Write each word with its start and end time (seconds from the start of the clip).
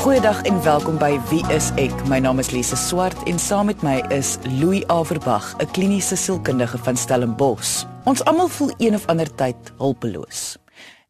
Goeiedag 0.00 0.42
en 0.42 0.62
welkom 0.62 0.96
by 0.96 1.18
Wie 1.28 1.42
is 1.52 1.66
ek? 1.76 1.92
My 2.08 2.16
naam 2.24 2.38
is 2.40 2.48
Lise 2.54 2.76
Swart 2.76 3.18
en 3.28 3.36
saam 3.38 3.66
met 3.68 3.82
my 3.84 3.98
is 4.08 4.38
Louis 4.48 4.80
Averbag, 4.88 5.50
'n 5.60 5.68
kliniese 5.76 6.16
sielkundige 6.16 6.78
van 6.78 6.96
Stellenbosch. 6.96 7.84
Ons 8.04 8.24
almal 8.24 8.48
voel 8.48 8.72
een 8.78 8.94
of 8.94 9.06
ander 9.06 9.34
tyd 9.34 9.56
hulpeloos. 9.76 10.56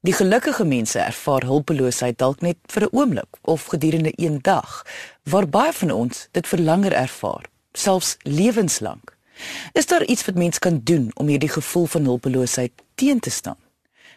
Die 0.00 0.12
gelukkige 0.12 0.64
mense 0.64 0.98
ervaar 0.98 1.46
hulpeloosheid 1.46 2.18
dalk 2.18 2.40
net 2.40 2.56
vir 2.66 2.82
'n 2.82 2.88
oomblik 2.90 3.38
of 3.42 3.64
gedurende 3.64 4.12
een 4.16 4.38
dag, 4.42 4.82
waar 5.22 5.48
baie 5.48 5.72
van 5.72 5.90
ons 5.90 6.28
dit 6.30 6.46
vir 6.46 6.58
langer 6.58 6.92
ervaar, 6.92 7.44
selfs 7.72 8.16
lewenslank. 8.22 9.16
Is 9.72 9.86
daar 9.86 10.04
iets 10.04 10.24
wat 10.24 10.34
mens 10.34 10.58
kan 10.58 10.80
doen 10.82 11.10
om 11.14 11.26
hierdie 11.26 11.52
gevoel 11.52 11.86
van 11.86 12.04
hulpeloosheid 12.04 12.72
teen 12.94 13.20
te 13.20 13.30
staan? 13.30 13.58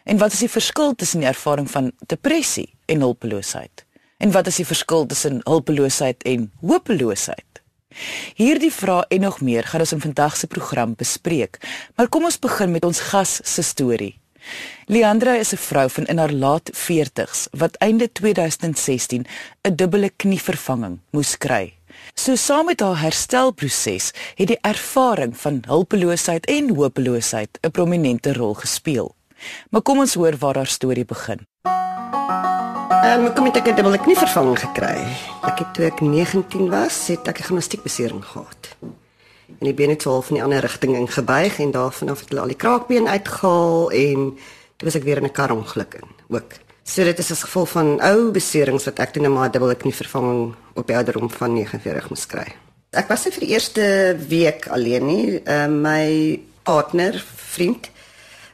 En 0.04 0.18
wat 0.18 0.34
is 0.34 0.40
die 0.40 0.50
verskil 0.50 0.96
tussen 0.96 1.20
die 1.20 1.30
ervaring 1.30 1.72
van 1.72 1.92
depressie 2.06 2.74
en 2.86 3.00
hulpeloosheid? 3.00 3.86
En 4.24 4.32
wat 4.32 4.48
is 4.48 4.62
die 4.62 4.66
verskil 4.66 5.06
tussen 5.06 5.42
hulpeloosheid 5.44 6.24
en 6.24 6.52
hopeloosheid? 6.62 7.60
Hierdie 8.40 8.72
vrae 8.72 9.04
en 9.12 9.26
nog 9.28 9.42
meer 9.44 9.68
gaan 9.68 9.84
ons 9.84 9.92
in 9.92 10.02
vandag 10.02 10.38
se 10.40 10.48
program 10.48 10.94
bespreek. 10.96 11.60
Maar 11.96 12.08
kom 12.08 12.24
ons 12.24 12.40
begin 12.40 12.72
met 12.72 12.88
ons 12.88 13.02
gas 13.12 13.42
se 13.44 13.62
storie. 13.62 14.16
Leandra 14.88 15.36
is 15.36 15.52
'n 15.54 15.66
vrou 15.68 15.90
van 15.90 16.06
in 16.06 16.18
haar 16.18 16.32
laat 16.32 16.72
40's 16.72 17.48
wat 17.52 17.76
einde 17.76 18.12
2016 18.12 19.26
'n 19.62 19.76
dubbele 19.76 20.10
knievervanging 20.10 21.00
moes 21.12 21.38
kry. 21.38 21.74
So 22.14 22.36
saam 22.36 22.66
met 22.66 22.80
haar 22.80 23.02
herstelproses 23.02 24.12
het 24.36 24.48
die 24.48 24.62
ervaring 24.62 25.38
van 25.38 25.64
hulpeloosheid 25.66 26.46
en 26.46 26.76
hopeloosheid 26.76 27.60
'n 27.62 27.72
prominente 27.72 28.34
rol 28.34 28.54
gespeel. 28.54 29.16
Maar 29.70 29.82
kom 29.82 30.00
ons 30.00 30.14
hoor 30.14 30.38
waar 30.38 30.56
haar 30.56 30.68
storie 30.68 31.06
begin. 31.06 31.40
Ehm 33.04 33.26
um, 33.26 33.34
kom 33.36 33.46
ek 33.52 33.68
'n 33.68 33.76
dubbele 33.76 34.00
knievervanging 34.00 34.60
gekry. 34.60 34.96
Ek 35.44 35.60
het 35.60 35.74
toe 35.74 35.86
ek 35.92 36.00
19 36.00 36.70
was, 36.70 37.08
het 37.08 37.28
ek 37.28 37.40
'n 37.40 37.44
gimnastiekbesering 37.44 38.24
gehad. 38.24 38.78
En 39.60 39.66
die 39.68 39.74
been 39.74 39.90
het 39.90 40.04
half 40.04 40.30
in 40.30 40.36
die 40.36 40.44
ander 40.44 40.60
rigting 40.60 40.96
ingebuig 40.96 41.60
en 41.60 41.72
daarvan 41.72 42.10
af 42.10 42.20
het 42.20 42.30
hulle 42.30 42.42
al 42.42 42.48
die 42.48 42.56
kraakbeen 42.56 43.08
uitgehaal 43.08 43.92
en 43.92 44.38
toe 44.78 44.88
was 44.88 44.96
ek 44.96 45.04
weer 45.04 45.18
in 45.18 45.26
'n 45.26 45.32
karongeluk 45.32 45.94
in 45.94 46.08
ook. 46.30 46.52
So 46.84 47.04
dit 47.04 47.20
is 47.20 47.32
as 47.32 47.44
gevolg 47.44 47.70
van 47.70 48.02
ou 48.02 48.32
beserings 48.32 48.86
wat 48.86 49.00
ek 49.00 49.12
toe 49.12 49.22
net 49.22 49.32
maar 49.32 49.52
dubbele 49.52 49.76
knievervanging 49.76 50.56
op 50.74 50.88
die 50.88 50.96
ouderdom 50.96 51.30
van 51.30 51.54
49 51.54 52.10
moes 52.10 52.26
kry. 52.26 52.56
Ek 52.90 53.08
was 53.08 53.24
vir 53.24 53.40
die 53.40 53.50
eerste 53.50 54.16
week 54.28 54.68
alleen 54.68 55.06
nie. 55.06 55.42
Uh, 55.44 55.68
my 55.68 56.40
partner, 56.64 57.24
vriend 57.36 57.90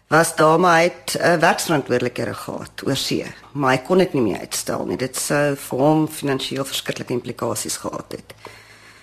was 0.10 0.36
daar 0.36 0.60
maar 0.60 0.76
uit 0.76 1.18
'n 1.18 1.26
uh, 1.26 1.36
werksverantwoordelikhede 1.36 2.34
gehad 2.34 2.82
oor 2.86 2.96
see, 2.96 3.26
maar 3.52 3.72
hy 3.72 3.78
kon 3.78 3.98
dit 3.98 4.14
nie 4.14 4.22
meer 4.22 4.40
uitstel 4.40 4.86
nie. 4.86 4.98
Dit 4.98 5.18
sou 5.18 5.56
vir 5.56 5.80
hom 5.80 6.08
finansiëel 6.08 6.66
verskriklike 6.66 7.14
implikasies 7.14 7.78
gehad 7.78 8.12
het. 8.12 8.34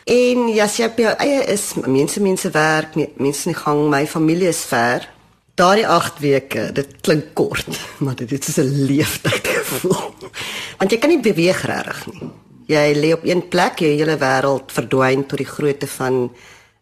En 0.04 0.48
ja, 0.48 0.66
sy 0.66 0.82
het 0.82 0.98
eie 0.98 1.44
is 1.44 1.74
mense 1.74 2.20
mense 2.22 2.50
werk, 2.50 2.94
mense 3.16 3.48
in 3.48 3.54
gang, 3.54 3.88
my 3.90 4.06
familie 4.06 4.48
is 4.48 4.64
ver. 4.64 5.08
Daardie 5.54 5.86
8 5.88 6.18
weke, 6.18 6.72
dit 6.72 7.00
klink 7.00 7.24
kort, 7.34 7.78
maar 8.04 8.14
dit 8.14 8.48
is 8.48 8.56
'n 8.56 8.86
leeftyd 8.86 9.46
gevoel. 9.46 10.14
Want 10.78 10.90
jy 10.90 10.98
kan 10.98 11.08
nie 11.08 11.20
beweeg 11.20 11.62
regtig 11.62 12.06
nie. 12.06 12.30
Jy 12.66 12.94
lê 12.94 13.12
op 13.12 13.24
een 13.24 13.48
plek, 13.48 13.78
jy 13.78 13.96
hele 13.96 14.18
wêreld 14.18 14.72
verdwyn 14.72 15.26
tot 15.26 15.38
die 15.38 15.46
grootte 15.46 15.86
van 15.86 16.30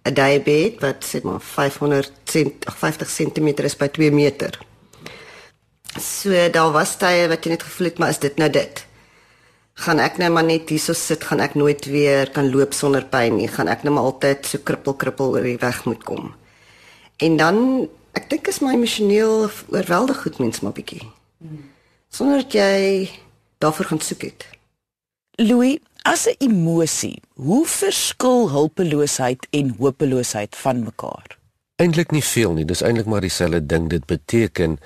'n 0.05 0.15
daybed 0.15 0.81
wat 0.81 1.05
sê 1.05 1.23
maar 1.23 1.41
500 1.41 2.13
cent, 2.25 2.65
50 2.69 3.09
cm 3.09 3.49
is 3.65 3.77
by 3.77 3.89
2 3.89 4.11
meter. 4.13 4.59
So 6.01 6.31
daar 6.51 6.73
was 6.73 6.97
tye 6.97 7.29
wat 7.29 7.45
jy 7.45 7.55
net 7.55 7.63
gevoel 7.63 7.87
het 7.87 7.99
maar 7.99 8.09
is 8.09 8.19
dit 8.19 8.37
nou 8.37 8.51
dit. 8.51 8.87
Gaan 9.75 9.99
ek 9.99 10.19
nou 10.19 10.31
maar 10.31 10.45
net 10.45 10.69
hierso 10.69 10.93
sit, 10.93 11.25
gaan 11.25 11.41
ek 11.41 11.55
nooit 11.55 11.85
weer 11.85 12.31
kan 12.31 12.51
loop 12.51 12.73
sonder 12.73 13.05
pyn 13.05 13.37
nie, 13.37 13.49
gaan 13.49 13.69
ek 13.69 13.83
nou 13.83 13.95
maar 13.95 14.05
altyd 14.11 14.47
so 14.47 14.59
krippel 14.59 14.95
krippel 14.95 15.35
oor 15.35 15.43
die 15.43 15.59
weg 15.59 15.85
moet 15.85 16.05
kom. 16.05 16.35
En 17.17 17.37
dan 17.37 17.89
ek 18.13 18.29
dink 18.31 18.49
is 18.49 18.61
my 18.61 18.75
emosioneel 18.75 19.51
oorweldig 19.73 20.21
goed 20.23 20.39
mens 20.39 20.61
maar 20.61 20.77
bietjie. 20.77 21.03
Sonder 22.11 22.45
dat 22.45 22.53
jy 22.53 23.11
daarvoor 23.59 23.85
gaan 23.85 24.01
soek 24.01 24.23
het. 24.23 24.47
Louis, 25.43 25.79
As 26.05 26.27
'n 26.29 26.35
emosie, 26.39 27.23
hoe 27.35 27.67
verskil 27.67 28.51
hulpeloosheid 28.51 29.47
en 29.51 29.75
hopeloosheid 29.79 30.57
van 30.57 30.83
mekaar? 30.83 31.39
Eintlik 31.77 32.11
nie 32.11 32.25
veel 32.25 32.53
nie, 32.53 32.65
dis 32.65 32.83
eintlik 32.83 33.07
maar 33.07 33.21
dieselfde 33.21 33.67
ding. 33.67 33.89
Dit 33.89 34.05
beteken 34.07 34.79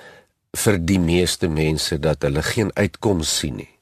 vir 0.57 0.77
die 0.85 0.99
meeste 0.99 1.47
mense 1.47 1.99
dat 1.99 2.21
hulle 2.21 2.41
geen 2.41 2.71
uitkoms 2.73 3.37
sien 3.37 3.55
nie. 3.55 3.73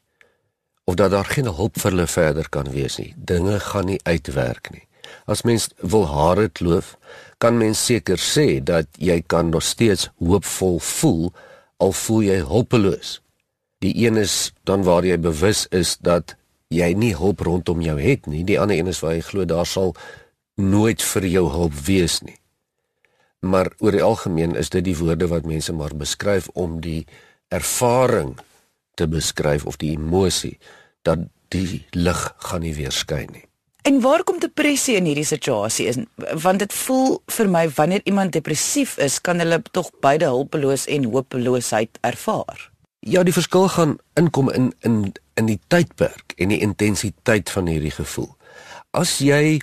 Of 0.83 0.95
dat 0.95 1.11
daar 1.11 1.29
geen 1.29 1.45
hulp 1.45 1.77
vir 1.79 1.91
hulle 1.91 2.07
verder 2.07 2.49
kan 2.49 2.71
wees 2.71 2.97
nie. 2.97 3.13
Dinge 3.17 3.59
gaan 3.59 3.85
nie 3.85 3.99
uitwerk 4.03 4.71
nie. 4.71 4.87
As 5.25 5.41
mens 5.41 5.69
wil 5.77 6.07
hare 6.07 6.49
kloof, 6.49 6.97
kan 7.37 7.57
mens 7.57 7.85
seker 7.85 8.17
sê 8.17 8.63
dat 8.63 8.87
jy 8.97 9.21
kan 9.21 9.49
nog 9.49 9.63
steeds 9.63 10.09
hoopvol 10.17 10.79
voel 10.79 11.33
al 11.77 11.93
voel 11.93 12.21
jy 12.21 12.41
hulpeloos. 12.41 13.21
Die 13.85 13.93
een 14.05 14.17
is 14.17 14.53
dan 14.63 14.83
waar 14.83 15.05
jy 15.05 15.19
bewus 15.21 15.67
is 15.69 15.97
dat 16.01 16.36
jy 16.73 16.93
nie 16.93 17.13
hulp 17.15 17.43
rondom 17.45 17.81
jou 17.81 17.95
het 18.01 18.27
nie. 18.27 18.43
Die 18.43 18.59
ander 18.59 18.77
een 18.77 18.91
is 18.91 18.99
waar 19.03 19.15
jy 19.15 19.23
glo 19.29 19.45
daar 19.45 19.67
sal 19.67 19.95
nooit 20.55 21.01
vir 21.01 21.27
jou 21.29 21.45
hulp 21.53 21.75
wees 21.87 22.19
nie. 22.25 22.37
Maar 23.39 23.69
oor 23.79 23.93
die 23.93 24.03
algemeen 24.03 24.55
is 24.57 24.71
dit 24.73 24.83
die 24.83 24.97
woorde 24.97 25.29
wat 25.29 25.45
mense 25.45 25.73
maar 25.73 25.95
beskryf 25.95 26.49
om 26.53 26.79
die 26.81 27.05
ervaring 27.53 28.35
te 28.97 29.07
beskryf 29.07 29.65
of 29.65 29.77
die 29.77 29.93
emosie 29.95 30.57
dat 31.05 31.27
die 31.53 31.85
lig 31.93 32.23
gaan 32.49 32.65
nie 32.65 32.73
weer 32.75 32.91
skyn 32.91 33.29
nie. 33.31 33.45
En 33.87 34.01
waar 34.03 34.23
kom 34.27 34.39
depressie 34.43 34.97
in 34.99 35.05
hierdie 35.07 35.27
situasie 35.27 35.85
in? 35.87 36.07
Want 36.43 36.59
dit 36.59 36.73
voel 36.75 37.21
vir 37.31 37.47
my 37.47 37.69
wanneer 37.77 38.01
iemand 38.03 38.33
depressief 38.35 38.97
is, 38.99 39.21
kan 39.23 39.39
hulle 39.39 39.61
tog 39.71 39.93
beide 40.03 40.27
hulpeloos 40.27 40.89
en 40.91 41.07
hopeloosheid 41.13 42.01
ervaar. 42.01 42.67
Ja, 42.99 43.23
die 43.23 43.33
verskil 43.33 43.67
gaan 43.67 43.97
inkom 44.13 44.49
in 44.49 44.73
in 44.81 45.13
in 45.33 45.45
die 45.45 45.59
tydperk 45.67 46.33
en 46.37 46.49
die 46.49 46.59
intensiteit 46.59 47.49
van 47.49 47.67
hierdie 47.67 47.93
gevoel. 47.93 48.35
As 48.91 49.19
jy 49.19 49.61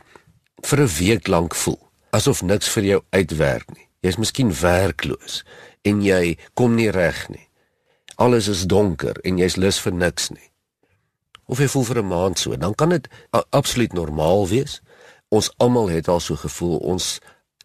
vir 0.62 0.81
'n 0.81 0.95
week 0.99 1.27
lank 1.27 1.55
voel 1.55 1.84
asof 2.15 2.43
niks 2.43 2.69
vir 2.69 2.84
jou 2.84 3.00
uitwerk 3.11 3.71
nie. 3.75 3.89
Jy's 4.05 4.21
miskien 4.21 4.53
werkloos 4.61 5.43
en 5.89 6.03
jy 6.05 6.37
kom 6.55 6.77
nie 6.78 6.91
reg 6.94 7.28
nie. 7.33 7.49
Alles 8.17 8.49
is 8.49 8.67
donker 8.71 9.19
en 9.25 9.41
jy's 9.41 9.56
lus 9.56 9.81
vir 9.83 9.93
niks 9.93 10.31
nie. 10.31 10.50
Of 11.50 11.61
jy 11.61 11.69
voel 11.69 11.84
vir 11.84 11.99
'n 12.03 12.09
maand 12.09 12.39
so, 12.39 12.56
dan 12.56 12.75
kan 12.75 12.89
dit 12.89 13.09
absoluut 13.50 13.93
normaal 13.93 14.49
wees. 14.49 14.81
Ons 15.28 15.50
almal 15.59 15.89
het 15.89 16.09
al 16.09 16.21
so 16.21 16.37
gevoel. 16.37 16.78
Ons 16.78 17.21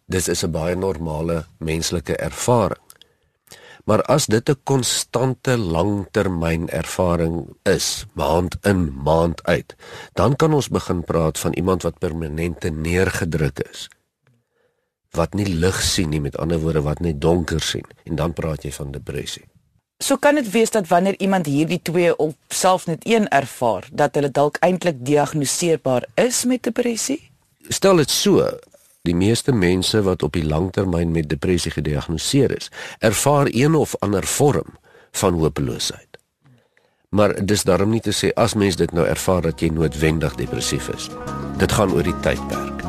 dis 0.07 0.27
is 0.27 0.43
'n 0.43 0.51
baie 0.51 0.75
normale 0.75 1.45
menslike 1.59 2.15
ervaring. 2.17 2.88
Maar 3.89 4.03
as 4.05 4.25
dit 4.29 4.49
'n 4.49 4.61
konstante 4.63 5.57
langtermyn 5.57 6.69
ervaring 6.69 7.57
is, 7.63 8.05
maand 8.13 8.57
in, 8.61 8.93
maand 9.03 9.43
uit, 9.43 9.75
dan 10.13 10.35
kan 10.35 10.53
ons 10.53 10.69
begin 10.69 11.03
praat 11.03 11.39
van 11.39 11.53
iemand 11.53 11.81
wat 11.81 11.97
permanente 11.97 12.69
neergedruk 12.69 13.59
is. 13.71 13.89
Wat 15.11 15.33
nie 15.33 15.47
lig 15.47 15.81
sien 15.81 16.09
nie, 16.09 16.21
met 16.21 16.37
ander 16.37 16.59
woorde 16.59 16.81
wat 16.81 16.99
net 16.99 17.21
donker 17.21 17.61
sien, 17.61 17.85
en 18.03 18.15
dan 18.15 18.33
praat 18.33 18.63
jy 18.63 18.71
van 18.71 18.91
depressie. 18.91 19.45
So 19.97 20.17
kan 20.17 20.35
dit 20.35 20.51
wees 20.51 20.69
dat 20.69 20.87
wanneer 20.87 21.15
iemand 21.17 21.45
hierdie 21.45 21.81
twee 21.81 22.17
op 22.17 22.35
self 22.47 22.85
net 22.85 23.07
een 23.07 23.27
ervaar, 23.27 23.87
dat 23.91 24.15
hulle 24.15 24.31
dalk 24.31 24.57
eintlik 24.57 25.05
diagnoseerbaar 25.05 26.05
is 26.13 26.45
met 26.45 26.63
depressie? 26.63 27.31
Stel 27.67 27.95
dit 27.95 28.09
so, 28.09 28.59
Die 29.09 29.17
meeste 29.17 29.51
mense 29.51 30.03
wat 30.05 30.21
op 30.23 30.35
die 30.37 30.45
langtermyn 30.45 31.09
met 31.11 31.31
depressie 31.31 31.71
gediagnoseer 31.73 32.51
is, 32.53 32.67
ervaar 32.99 33.47
een 33.49 33.73
of 33.75 33.95
ander 34.05 34.23
vorm 34.23 34.75
van 35.17 35.39
hopeloosheid. 35.41 36.19
Maar 37.09 37.33
dis 37.45 37.65
daarom 37.65 37.89
nie 37.89 38.03
te 38.05 38.13
sê 38.13 38.29
as 38.37 38.53
mens 38.53 38.77
dit 38.77 38.93
nou 38.93 39.07
ervaar 39.09 39.41
dat 39.47 39.63
jy 39.65 39.71
noodwendig 39.73 40.35
depressief 40.37 40.91
is. 40.93 41.09
Dit 41.57 41.73
gaan 41.73 41.95
oor 41.95 42.05
die 42.05 42.13
tydperk. 42.21 42.85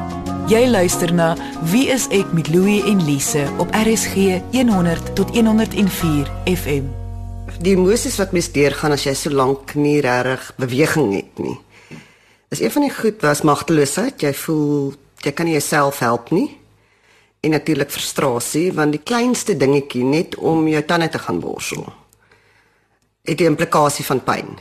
Jy 0.52 0.67
luister 0.69 1.14
na 1.14 1.32
Wie 1.72 1.87
is 1.88 2.05
ek 2.12 2.34
met 2.37 2.52
Louie 2.52 2.82
en 2.90 3.00
Lise 3.06 3.46
op 3.62 3.72
RSG 3.72 4.43
100 4.52 5.14
tot 5.17 5.32
104 5.32 6.28
FM. 6.52 6.90
Die 7.64 7.78
emosies 7.78 8.20
wat 8.20 8.37
mens 8.37 8.52
deurgaan 8.52 8.93
as 8.93 9.08
jy 9.08 9.17
so 9.17 9.32
lank 9.32 9.72
nie 9.72 10.02
regtig 10.05 10.52
beweging 10.61 11.14
het 11.17 11.40
nie. 11.40 11.56
Is 12.52 12.61
een 12.61 12.76
van 12.76 12.90
die 12.90 12.93
goed 12.93 13.22
was 13.25 13.46
magteloosheid. 13.46 14.20
Jy 14.20 14.34
voel 14.34 14.93
jy 15.25 15.32
kan 15.37 15.49
jouself 15.50 16.00
help 16.05 16.31
nie. 16.34 16.49
En 17.40 17.55
natuurlik 17.56 17.90
frustrasie 17.93 18.69
want 18.76 18.93
die 18.96 19.05
kleinste 19.05 19.56
dingetjie 19.56 20.05
net 20.05 20.37
om 20.37 20.67
jou 20.69 20.82
tande 20.84 21.08
te 21.08 21.19
gaan 21.19 21.40
borsel. 21.40 21.87
Het 23.25 23.38
die 23.40 23.49
implikasie 23.49 24.05
van 24.05 24.22
pyn. 24.25 24.58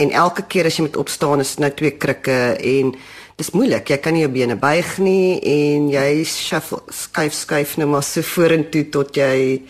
En 0.00 0.12
elke 0.16 0.46
keer 0.48 0.68
as 0.68 0.78
jy 0.78 0.86
moet 0.86 0.96
opstaan 1.00 1.42
is 1.44 1.58
nou 1.60 1.68
twee 1.76 1.92
krikke 2.00 2.38
en 2.56 2.94
dis 3.36 3.52
moeilik. 3.52 3.88
Jy 3.88 3.98
kan 4.00 4.16
nie 4.16 4.24
jou 4.24 4.32
bene 4.32 4.56
buig 4.60 4.96
nie 5.04 5.40
en 5.44 5.90
jy 5.92 6.24
shuffle 6.28 6.80
skuif 6.94 7.36
skuif 7.36 7.76
nou 7.80 7.88
maar 7.92 8.04
so 8.06 8.24
vorentoe 8.24 8.86
tot 8.92 9.16
jy 9.16 9.60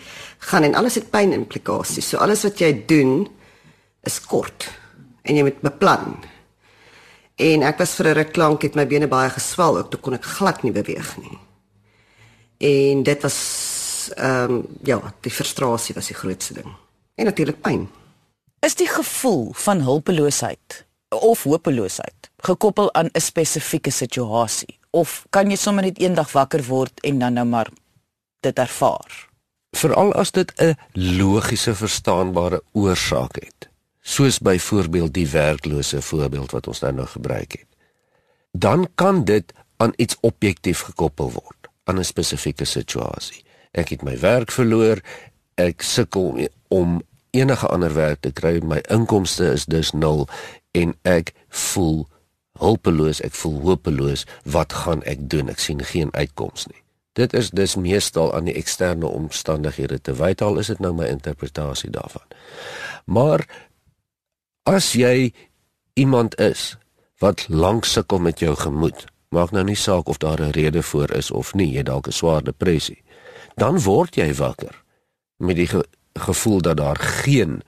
gaan 0.47 0.67
en 0.67 0.77
alles 0.79 0.99
het 0.99 1.11
pyn 1.11 1.35
implikasies. 1.35 2.13
So 2.13 2.23
alles 2.23 2.45
wat 2.47 2.63
jy 2.63 2.71
doen 2.87 3.25
is 4.07 4.21
kort 4.23 4.69
en 5.27 5.37
jy 5.37 5.43
moet 5.45 5.59
beplan 5.63 6.15
En 7.41 7.63
ek 7.65 7.79
was 7.81 7.95
vir 7.97 8.07
'n 8.07 8.17
ruk 8.19 8.35
lank 8.35 8.61
het 8.61 8.75
my 8.75 8.85
bene 8.87 9.07
baie 9.07 9.29
geswel, 9.29 9.77
ook 9.77 9.89
toe 9.91 9.99
kon 9.99 10.13
ek 10.13 10.25
glad 10.37 10.63
nie 10.63 10.71
beweeg 10.71 11.17
nie. 11.17 11.37
En 12.57 13.03
dit 13.03 13.21
was 13.21 13.39
ehm 14.15 14.51
um, 14.51 14.67
ja, 14.83 15.13
die 15.21 15.31
frustrasie 15.31 15.95
was 15.95 16.07
die 16.07 16.15
grootste 16.15 16.53
ding. 16.53 16.69
En 17.15 17.25
natuurlik 17.25 17.61
pyn. 17.61 17.89
Is 18.59 18.75
die 18.75 18.87
gevoel 18.87 19.53
van 19.53 19.81
hulpeloosheid 19.81 20.85
of 21.09 21.43
hopeloosheid 21.43 22.29
gekoppel 22.37 22.93
aan 22.93 23.09
'n 23.13 23.21
spesifieke 23.21 23.91
situasie 23.91 24.79
of 24.89 25.25
kan 25.29 25.49
jy 25.49 25.55
sommer 25.55 25.83
net 25.83 25.99
eendag 25.99 26.31
wakker 26.31 26.63
word 26.63 26.99
en 26.99 27.19
dan 27.19 27.33
nou 27.33 27.45
maar 27.45 27.69
dit 28.39 28.59
ervaar? 28.59 29.29
Veral 29.77 30.13
as 30.13 30.31
dit 30.31 30.51
'n 30.59 30.75
logiese 30.93 31.75
verstaanbare 31.75 32.61
oorsaak 32.71 33.35
het, 33.35 33.69
soos 34.01 34.39
byvoorbeeld 34.39 35.13
die 35.13 35.27
werklose 35.29 36.01
voorbeeld 36.01 36.51
wat 36.51 36.67
ons 36.67 36.79
nou 36.79 36.93
nou 36.93 37.07
gebruik 37.07 37.51
het. 37.51 37.67
Dan 38.51 38.87
kan 38.95 39.23
dit 39.23 39.53
aan 39.77 39.93
iets 39.95 40.17
objektief 40.19 40.81
gekoppel 40.81 41.31
word, 41.31 41.69
aan 41.83 41.99
'n 41.99 42.05
spesifieke 42.05 42.65
situasie. 42.65 43.43
Ek 43.71 43.89
het 43.89 44.01
my 44.03 44.19
werk 44.19 44.51
verloor, 44.51 45.01
ek 45.55 45.81
sukkel 45.81 46.47
om 46.67 47.01
enige 47.29 47.67
ander 47.67 47.93
werk 47.93 48.19
te 48.19 48.31
kry, 48.31 48.59
my 48.63 48.81
inkomste 48.89 49.51
is 49.51 49.65
dus 49.65 49.91
nul 49.91 50.27
en 50.71 50.95
ek 51.01 51.33
voel 51.49 52.07
hulpeloos, 52.59 53.21
ek 53.21 53.33
voel 53.33 53.59
hopeloos. 53.61 54.25
Wat 54.43 54.73
gaan 54.73 55.03
ek 55.03 55.29
doen? 55.29 55.49
Ek 55.49 55.59
sien 55.59 55.83
geen 55.83 56.13
uitkoms 56.13 56.67
nie. 56.67 56.81
Dit 57.13 57.33
is 57.33 57.49
dus 57.49 57.75
meestal 57.75 58.33
aan 58.35 58.47
die 58.47 58.55
eksterne 58.55 59.07
omstandighede 59.07 59.99
te 60.01 60.13
wyte 60.15 60.43
al 60.43 60.59
is 60.59 60.67
dit 60.71 60.79
nou 60.79 60.93
my 60.95 61.09
interpretasie 61.11 61.89
daarvan. 61.91 62.23
Maar 63.05 63.43
as 64.71 64.93
jy 64.95 65.33
iemand 65.99 66.37
is 66.39 66.77
wat 67.19 67.45
lank 67.49 67.85
sukkel 67.85 68.19
met 68.19 68.39
jou 68.39 68.55
gemoed, 68.55 69.03
maak 69.35 69.51
nou 69.51 69.63
nie 69.67 69.77
saak 69.77 70.07
of 70.07 70.17
daar 70.17 70.39
'n 70.39 70.55
rede 70.55 70.83
voor 70.83 71.11
is 71.11 71.31
of 71.31 71.53
nie, 71.53 71.71
jy 71.73 71.83
dalk 71.83 72.07
'n 72.07 72.11
swaar 72.11 72.43
depressie, 72.43 73.03
dan 73.55 73.79
word 73.79 74.15
jy 74.15 74.33
wakker 74.33 74.83
met 75.37 75.55
die 75.55 75.67
ge 75.67 75.83
gevoel 76.13 76.61
dat 76.61 76.77
daar 76.77 76.99
geen 76.99 77.61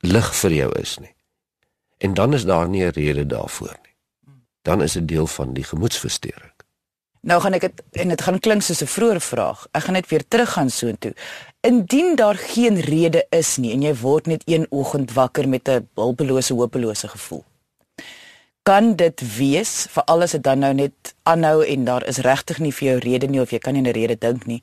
lig 0.00 0.34
vir 0.36 0.52
jou 0.52 0.78
is 0.78 0.98
nie. 0.98 1.14
En 1.98 2.14
dan 2.14 2.34
is 2.34 2.44
daar 2.44 2.68
nie 2.68 2.84
'n 2.84 2.90
rede 2.90 3.26
daarvoor 3.26 3.76
nie. 3.82 3.94
Dan 4.62 4.82
is 4.82 4.92
dit 4.92 5.08
deel 5.08 5.26
van 5.26 5.54
die 5.54 5.64
gemoedsversteuring. 5.64 6.57
Nou 7.20 7.40
gaan 7.40 7.52
ek 7.52 7.60
dit 7.60 7.82
en 8.02 8.08
dit 8.08 8.22
gaan 8.22 8.38
klink 8.38 8.62
soos 8.62 8.82
'n 8.82 8.86
vroeë 8.86 9.20
vraag. 9.20 9.66
Ek 9.72 9.82
gaan 9.82 9.94
net 9.94 10.08
weer 10.08 10.24
teruggaan 10.28 10.70
soontoe. 10.70 11.14
Indien 11.60 12.16
daar 12.16 12.36
geen 12.36 12.80
rede 12.80 13.26
is 13.30 13.56
nie 13.56 13.72
en 13.72 13.82
jy 13.82 13.94
word 13.94 14.26
net 14.26 14.42
een 14.46 14.66
oggend 14.70 15.12
wakker 15.12 15.48
met 15.48 15.68
'n 15.68 15.88
hulpelose, 15.94 16.54
hopelose 16.54 17.08
gevoel. 17.08 17.44
Kan 18.62 18.96
dit 18.96 19.36
wees 19.36 19.86
vir 19.90 20.04
alles 20.04 20.32
wat 20.32 20.42
dan 20.42 20.58
nou 20.58 20.74
net 20.74 21.14
aanhou 21.22 21.64
en 21.64 21.84
daar 21.84 22.06
is 22.06 22.18
regtig 22.18 22.58
nie 22.58 22.72
vir 22.72 22.88
jou 22.88 22.98
rede 22.98 23.26
nie 23.26 23.40
of 23.40 23.50
jy 23.50 23.58
kan 23.58 23.74
nie 23.74 23.82
'n 23.82 23.92
rede 23.92 24.18
dink 24.18 24.46
nie 24.46 24.62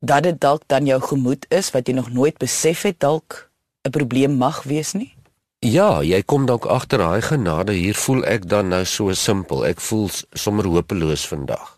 dat 0.00 0.22
dit 0.22 0.40
dalk 0.40 0.62
dan 0.66 0.86
jou 0.86 1.00
gemoed 1.00 1.46
is 1.48 1.70
wat 1.70 1.88
jy 1.88 1.94
nog 1.94 2.10
nooit 2.12 2.38
besef 2.40 2.82
het 2.82 3.00
dalk 3.00 3.50
'n 3.84 3.90
probleem 3.90 4.32
mag 4.36 4.62
wees 4.62 4.92
nie? 4.92 5.14
Ja, 5.60 6.00
jy 6.00 6.22
kom 6.24 6.46
dalk 6.48 6.64
agter 6.72 7.02
daai 7.02 7.20
genade 7.20 7.74
hier 7.76 7.96
voel 8.00 8.22
ek 8.24 8.46
dan 8.48 8.70
nou 8.72 8.84
so 8.88 9.12
simpel. 9.12 9.66
Ek 9.68 9.82
voel 9.84 10.06
sommer 10.32 10.64
hopeloos 10.64 11.26
vandag. 11.28 11.74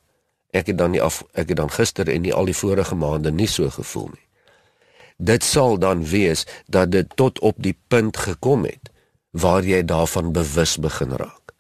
Ek 0.55 0.71
het 0.71 0.79
dan 0.79 0.95
nie 0.95 1.01
af 1.03 1.25
ek 1.35 1.51
het 1.51 1.59
dan 1.59 1.73
gister 1.73 2.07
en 2.07 2.23
nie 2.23 2.31
al 2.31 2.47
die 2.47 2.55
vorige 2.55 2.95
maande 2.95 3.33
nie 3.35 3.49
so 3.51 3.67
gevoel 3.75 4.13
nie. 4.13 4.27
Dit 5.19 5.43
sal 5.43 5.81
dan 5.83 6.05
wees 6.07 6.47
dat 6.71 6.93
dit 6.95 7.11
tot 7.19 7.41
op 7.43 7.59
die 7.59 7.75
punt 7.91 8.17
gekom 8.17 8.69
het 8.71 8.93
waar 9.35 9.67
jy 9.67 9.83
daarvan 9.83 10.31
bewus 10.31 10.77
begin 10.79 11.19
raak. 11.19 11.51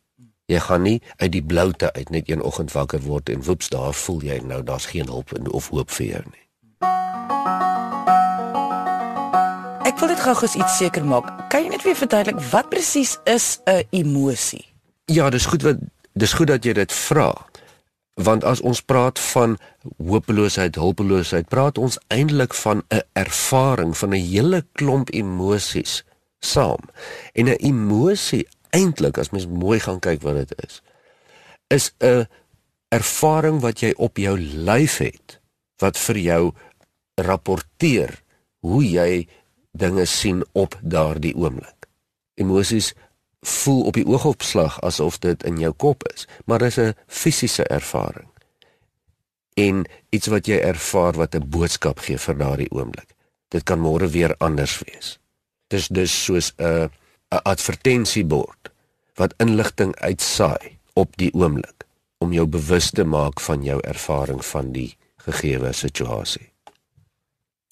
Jy 0.46 0.62
gaan 0.62 0.86
nie 0.86 1.00
uit 1.16 1.32
die 1.34 1.42
bloute 1.42 1.90
uit 1.92 2.14
net 2.14 2.30
een 2.30 2.42
oggend 2.42 2.70
wakker 2.70 3.02
word 3.02 3.34
en 3.34 3.42
woeps 3.42 3.74
daar 3.74 3.98
voel 3.98 4.22
jy 4.22 4.38
nou 4.46 4.62
daar's 4.62 4.86
geen 4.94 5.10
hulp 5.10 5.34
of 5.50 5.74
hoop 5.74 5.90
vir 5.90 6.06
jou 6.06 6.22
nie. 6.30 6.46
Ek 9.92 9.98
wil 10.00 10.08
dit 10.08 10.22
gou-gous 10.24 10.54
iets 10.56 10.76
seker 10.80 11.04
maak. 11.04 11.26
Kan 11.52 11.66
jy 11.66 11.70
net 11.74 11.82
weer 11.84 11.96
verduidelik 11.98 12.38
wat 12.48 12.70
presies 12.72 13.18
is 13.28 13.60
'n 13.68 13.84
emosie? 13.92 14.64
Ja, 15.04 15.28
dis 15.30 15.44
goed 15.44 15.62
wat 15.62 15.76
dis 16.16 16.32
goed 16.32 16.48
dat 16.48 16.64
jy 16.64 16.72
dit 16.72 16.92
vra. 16.92 17.46
Want 18.14 18.44
as 18.44 18.60
ons 18.60 18.80
praat 18.80 19.18
van 19.18 19.58
hopeloosheid, 19.98 20.74
hulpeloosheid, 20.74 21.48
praat 21.48 21.78
ons 21.78 21.98
eintlik 22.08 22.54
van 22.54 22.82
'n 22.88 23.02
ervaring 23.12 23.96
van 23.96 24.08
'n 24.08 24.24
hele 24.32 24.64
klomp 24.72 25.10
emosies 25.10 26.04
saam. 26.40 26.80
En 27.32 27.44
'n 27.44 27.60
emosie 27.60 28.48
eintlik 28.70 29.18
as 29.18 29.30
mens 29.30 29.46
mooi 29.46 29.80
gaan 29.80 30.00
kyk 30.00 30.22
wat 30.22 30.34
dit 30.34 30.52
is, 30.64 30.82
is 31.68 31.94
'n 32.00 32.26
ervaring 32.88 33.60
wat 33.60 33.80
jy 33.80 33.92
op 33.96 34.16
jou 34.16 34.40
lyf 34.40 34.98
het 34.98 35.40
wat 35.78 35.98
vir 35.98 36.16
jou 36.16 36.52
rapporteer 37.14 38.22
hoe 38.60 38.90
jy 38.90 39.28
dinge 39.72 40.04
sien 40.04 40.44
op 40.52 40.78
daardie 40.80 41.34
oomblik. 41.36 41.88
Emosies 42.34 42.92
voel 43.40 43.82
op 43.82 43.94
die 43.98 44.06
oogopslag 44.06 44.80
asof 44.80 45.18
dit 45.18 45.42
in 45.42 45.58
jou 45.58 45.72
kop 45.72 46.04
is, 46.14 46.28
maar 46.44 46.58
dis 46.58 46.78
'n 46.78 46.94
fisiese 47.06 47.64
ervaring. 47.64 48.28
En 49.54 49.84
iets 50.10 50.26
wat 50.26 50.46
jy 50.46 50.58
ervaar 50.58 51.12
wat 51.12 51.34
'n 51.34 51.48
boodskap 51.48 51.98
gee 51.98 52.18
vir 52.18 52.36
daardie 52.36 52.70
oomblik. 52.70 53.14
Dit 53.48 53.62
kan 53.62 53.78
môre 53.78 54.08
weer 54.08 54.34
anders 54.38 54.78
wees. 54.78 55.18
Dis 55.68 55.88
dus 55.88 56.24
soos 56.24 56.52
'n 56.56 56.90
'n 57.32 57.42
advertensiebord 57.42 58.70
wat 59.14 59.34
inligting 59.36 59.96
uitsaai 59.96 60.78
op 60.92 61.16
die 61.16 61.32
oomblik 61.34 61.84
om 62.18 62.32
jou 62.32 62.46
bewus 62.46 62.90
te 62.90 63.04
maak 63.04 63.40
van 63.40 63.62
jou 63.62 63.80
ervaring 63.80 64.44
van 64.44 64.72
die 64.72 64.96
gegeewe 65.16 65.72
situasie. 65.72 66.51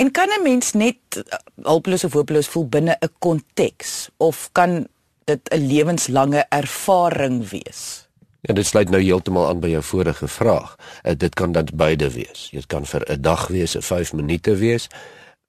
En 0.00 0.11
kan 0.11 0.29
'n 0.29 0.43
mens 0.43 0.73
net 0.73 0.97
uh, 1.17 1.23
hulpeloos 1.62 2.05
of 2.05 2.12
hopeloos 2.12 2.49
voel 2.49 2.69
binne 2.69 2.97
'n 3.00 3.12
konteks 3.19 4.08
of 4.17 4.49
kan 4.52 4.87
dit 5.25 5.41
'n 5.49 5.67
lewenslange 5.67 6.47
ervaring 6.49 7.49
wees? 7.49 8.08
Ja, 8.41 8.55
dit 8.55 8.67
sluit 8.67 8.88
nou 8.88 9.02
heeltemal 9.02 9.49
aan 9.49 9.61
by 9.61 9.69
jou 9.69 9.82
vorige 9.82 10.29
vraag. 10.29 10.76
Uh, 11.02 11.12
dit 11.17 11.35
kan 11.35 11.52
dan 11.52 11.69
beide 11.75 12.11
wees. 12.11 12.49
Dit 12.52 12.67
kan 12.67 12.87
vir 12.87 13.02
'n 13.12 13.20
dag 13.20 13.47
wees, 13.47 13.76
'n 13.76 13.82
5 13.82 14.12
minute 14.12 14.56
wees, 14.56 14.88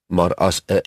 maar 0.08 0.34
as 0.34 0.62
'n 0.68 0.82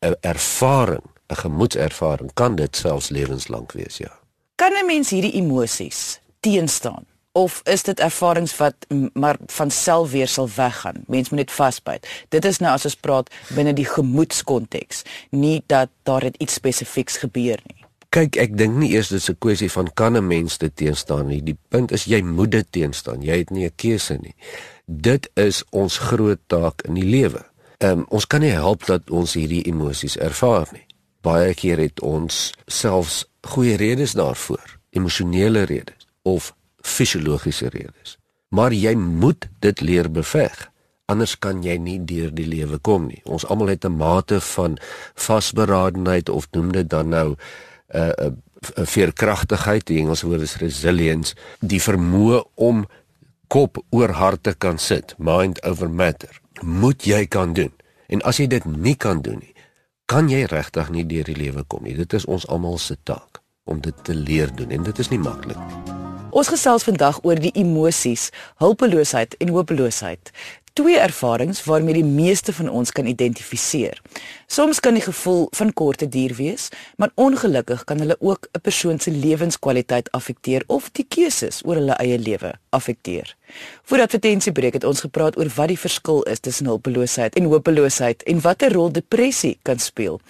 'n 0.00 0.16
ervaring, 0.20 1.06
'n 1.26 1.36
gemoedservaring 1.36 2.32
kan 2.32 2.54
dit 2.54 2.76
selfs 2.76 3.08
lewenslank 3.08 3.72
wees, 3.72 3.96
ja. 3.96 4.12
Kan 4.54 4.72
'n 4.72 4.86
mens 4.86 5.10
hierdie 5.10 5.32
emosies 5.32 6.20
teenstaan? 6.40 7.13
Of 7.34 7.60
is 7.66 7.82
dit 7.82 8.00
ervarings 8.00 8.56
wat 8.56 8.86
maar 9.12 9.36
van 9.46 9.70
self 9.70 10.10
weer 10.10 10.28
sal 10.28 10.48
weggaan. 10.56 11.02
Mens 11.06 11.30
moet 11.30 11.38
net 11.38 11.52
vasbyt. 11.52 12.06
Dit 12.28 12.44
is 12.44 12.60
nou 12.62 12.70
as 12.72 12.86
ons 12.86 12.96
praat 12.96 13.30
binne 13.56 13.72
die 13.74 13.88
gemoedskonteks, 13.88 15.02
nie 15.30 15.62
dat 15.66 15.90
daar 16.06 16.28
iets 16.38 16.60
spesifieks 16.60 17.18
gebeur 17.24 17.58
nie. 17.66 17.82
Kyk, 18.14 18.38
ek 18.38 18.54
dink 18.54 18.78
nie 18.78 18.92
eers 18.94 19.10
dis 19.10 19.26
'n 19.30 19.38
kwessie 19.42 19.70
van 19.70 19.90
kan 19.94 20.16
'n 20.16 20.26
mens 20.26 20.58
dit 20.58 20.76
teenstaan 20.76 21.26
nie. 21.26 21.42
Die 21.42 21.58
punt 21.68 21.90
is 21.90 22.04
jy 22.04 22.22
moet 22.22 22.50
dit 22.50 22.66
teenstaan. 22.70 23.22
Jy 23.22 23.38
het 23.38 23.50
nie 23.50 23.66
'n 23.66 23.74
keuse 23.76 24.18
nie. 24.22 24.34
Dit 24.86 25.30
is 25.34 25.64
ons 25.70 25.98
groot 25.98 26.38
taak 26.46 26.82
in 26.82 26.94
die 26.94 27.10
lewe. 27.10 27.42
Ehm 27.78 27.98
um, 27.98 28.06
ons 28.08 28.26
kan 28.26 28.40
nie 28.40 28.54
help 28.54 28.86
dat 28.86 29.10
ons 29.10 29.34
hierdie 29.34 29.66
emosies 29.66 30.16
ervaar 30.16 30.68
nie. 30.72 30.86
Baie 31.20 31.54
keer 31.54 31.78
het 31.78 32.00
ons 32.00 32.52
selfs 32.66 33.24
goeie 33.42 33.76
redes 33.76 34.12
daarvoor, 34.12 34.78
emosionele 34.90 35.62
redes 35.62 36.06
of 36.22 36.54
fisiologiese 36.84 37.68
redes. 37.72 38.18
Maar 38.54 38.72
jy 38.76 38.94
moet 38.94 39.48
dit 39.64 39.80
leer 39.80 40.10
beveg. 40.10 40.70
Anders 41.10 41.34
kan 41.38 41.62
jy 41.64 41.76
nie 41.80 41.98
deur 42.04 42.30
die 42.32 42.46
lewe 42.48 42.78
kom 42.78 43.08
nie. 43.08 43.20
Ons 43.24 43.44
almal 43.48 43.74
het 43.74 43.84
'n 43.84 43.96
mate 43.96 44.40
van 44.40 44.78
vasberadenheid 45.14 46.28
of 46.28 46.48
noem 46.52 46.72
dit 46.72 46.88
dan 46.88 47.08
nou 47.08 47.28
'n 47.34 47.36
uh, 47.96 48.08
'n 48.08 48.36
uh, 48.76 48.86
veerkragtigheid, 48.86 49.86
die 49.86 49.98
Engelse 49.98 50.26
woord 50.26 50.40
is 50.40 50.56
resilience, 50.56 51.34
die 51.60 51.82
vermoë 51.82 52.44
om 52.54 52.86
kop 53.46 53.84
oor 53.90 54.10
hart 54.10 54.42
te 54.42 54.54
kan 54.54 54.78
sit, 54.78 55.14
mind 55.18 55.62
over 55.64 55.90
matter. 55.90 56.40
Moet 56.62 57.04
jy 57.04 57.26
kan 57.26 57.52
doen. 57.52 57.72
En 58.06 58.22
as 58.22 58.36
jy 58.36 58.46
dit 58.46 58.64
nie 58.64 58.96
kan 58.96 59.22
doen 59.22 59.38
nie, 59.38 59.54
kan 60.06 60.28
jy 60.28 60.44
regtig 60.44 60.90
nie 60.90 61.06
deur 61.06 61.24
die 61.24 61.36
lewe 61.36 61.64
kom 61.64 61.84
nie. 61.84 61.96
Dit 61.96 62.12
is 62.12 62.24
ons 62.24 62.46
almal 62.46 62.78
se 62.78 62.96
taak 63.02 63.42
om 63.64 63.80
dit 63.80 64.04
te 64.04 64.14
leer 64.14 64.54
doen 64.54 64.70
en 64.70 64.82
dit 64.82 64.98
is 64.98 65.08
nie 65.08 65.18
maklik 65.18 65.58
nie. 65.58 66.03
Ons 66.34 66.48
gesels 66.50 66.82
vandag 66.82 67.20
oor 67.22 67.38
die 67.38 67.52
emosies, 67.54 68.24
hulpeloosheid 68.58 69.36
en 69.38 69.52
hopeloosheid. 69.54 70.32
Twee 70.74 70.98
ervarings 70.98 71.60
waarmee 71.62 72.00
die 72.00 72.08
meeste 72.08 72.50
van 72.56 72.66
ons 72.68 72.90
kan 72.90 73.06
identifiseer. 73.06 74.00
Soms 74.50 74.80
kan 74.82 74.98
die 74.98 75.04
gevoel 75.04 75.46
van 75.54 75.70
korte 75.72 76.08
duur 76.10 76.34
wees, 76.34 76.72
maar 76.98 77.14
ongelukkig 77.14 77.84
kan 77.86 78.02
hulle 78.02 78.16
ook 78.18 78.48
'n 78.50 78.60
persoon 78.66 78.98
se 78.98 79.10
lewenskwaliteit 79.10 80.10
affekteer 80.10 80.64
of 80.66 80.90
die 80.90 81.06
keuses 81.08 81.62
oor 81.64 81.74
hulle 81.74 81.94
eie 82.02 82.18
lewe 82.18 82.58
affekteer. 82.74 83.34
Voor 83.88 84.00
advertensiebreek 84.04 84.74
het 84.78 84.84
ons 84.84 85.00
gepraat 85.04 85.36
oor 85.38 85.50
wat 85.54 85.68
die 85.70 85.78
verskil 85.78 86.22
is 86.30 86.40
tussen 86.42 86.66
hulpeloosheid 86.66 87.36
en 87.38 87.44
hopeloosheid 87.52 88.22
en 88.30 88.40
watter 88.40 88.72
rol 88.72 88.90
depressie 88.92 89.58
kan 89.62 89.78
speel. 89.78 90.20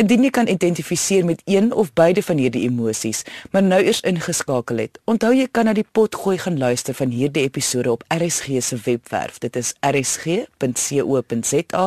Indien 0.00 0.24
jy 0.24 0.30
kan 0.30 0.48
identifiseer 0.48 1.24
met 1.28 1.42
een 1.44 1.72
of 1.72 1.92
beide 1.92 2.22
van 2.22 2.36
hierdie 2.40 2.64
emosies, 2.68 3.22
maar 3.50 3.64
nou 3.66 3.82
eers 3.82 4.00
ingeskakel 4.06 4.76
het, 4.86 4.98
onthou 5.04 5.34
jy 5.36 5.48
kan 5.50 5.64
na 5.68 5.74
die 5.76 5.86
pot 5.92 6.14
gooi 6.14 6.38
gaan 6.40 6.58
luister 6.58 6.94
van 6.94 7.10
hierdie 7.14 7.44
episode 7.48 7.92
op 7.92 8.04
RSG 8.08 8.46
se 8.64 8.76
webwerf. 8.84 9.38
Dit 9.38 9.56
is 9.56 9.74
rsg.co.za 9.86 11.86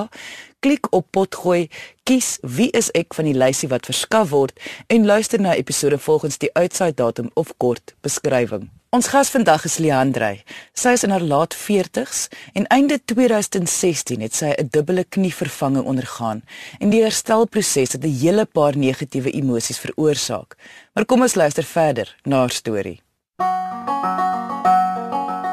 klik 0.64 0.88
op 0.96 1.10
potgooi, 1.12 1.68
kies 2.08 2.38
wie 2.56 2.70
is 2.78 2.88
ek 2.96 3.18
van 3.18 3.28
die 3.28 3.36
lysie 3.36 3.68
wat 3.72 3.90
verskaf 3.90 4.32
word 4.32 4.56
en 4.94 5.10
luister 5.10 5.42
na 5.44 5.58
episode 5.60 6.00
volgens 6.00 6.40
die 6.40 6.52
uitsaai 6.56 6.94
datum 6.96 7.28
of 7.40 7.52
kort 7.60 7.96
beskrywing. 8.06 8.70
Ons 8.94 9.08
gas 9.10 9.32
vandag 9.34 9.64
is 9.66 9.80
Leandrey. 9.82 10.44
Sy 10.78 10.92
is 10.94 11.02
in 11.02 11.10
haar 11.10 11.24
laat 11.26 11.56
40's 11.58 12.28
en 12.54 12.68
einde 12.76 13.00
2016 13.10 14.22
het 14.22 14.36
sy 14.38 14.52
'n 14.54 14.70
dubbele 14.70 15.04
knievervanging 15.04 15.86
ondergaan 15.86 16.44
en 16.80 16.90
die 16.94 17.02
herstelproses 17.02 17.94
het 17.98 18.04
'n 18.06 18.18
hele 18.22 18.46
paar 18.46 18.78
negatiewe 18.78 19.32
emosies 19.32 19.80
veroorsaak. 19.80 20.54
Maar 20.94 21.06
kom 21.06 21.22
ons 21.22 21.34
luister 21.34 21.64
verder 21.64 22.16
na 22.24 22.38
haar 22.38 22.52
storie. 22.52 23.02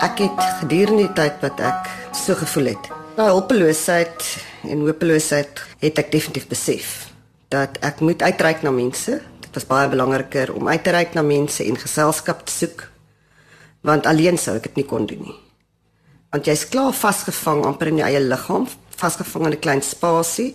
Ek 0.01 0.19
het 0.19 0.41
gedurende 0.61 1.07
die 1.07 1.13
tyd 1.13 1.41
wat 1.41 1.61
ek 1.61 1.89
so 2.13 2.35
gevoel 2.35 2.65
het, 2.65 2.89
daai 3.17 3.31
hulpeloosheid 3.31 4.37
en 4.69 4.81
hopeloosheid 4.81 5.65
het 5.79 5.99
ek 5.99 6.13
definitief 6.13 6.47
besef 6.47 7.09
dat 7.49 7.79
ek 7.81 8.01
moet 8.01 8.23
uitreik 8.23 8.63
na 8.63 8.71
mense. 8.71 9.21
Dit 9.41 9.55
was 9.55 9.67
baie 9.67 9.89
belangriker 9.89 10.53
om 10.55 10.69
uit 10.69 10.85
te 10.85 10.91
reik 10.91 11.15
na 11.15 11.23
mense 11.23 11.65
en 11.65 11.77
geselskap 11.77 12.45
te 12.45 12.53
soek 12.53 12.90
want 13.87 14.07
alleen 14.07 14.39
sou 14.39 14.57
ek 14.57 14.63
dit 14.63 14.83
nie 14.83 14.89
kon 14.89 15.07
doen 15.07 15.23
nie. 15.25 15.37
Want 16.31 16.47
jy's 16.47 16.69
klaar 16.71 16.93
vasgevang 16.95 17.65
amper 17.67 17.91
in 17.91 18.01
jou 18.03 18.07
eie 18.07 18.21
liggaam, 18.21 18.69
vasgevang 18.97 19.47
in 19.47 19.53
'n 19.53 19.61
klein 19.61 19.83
spasie. 19.83 20.55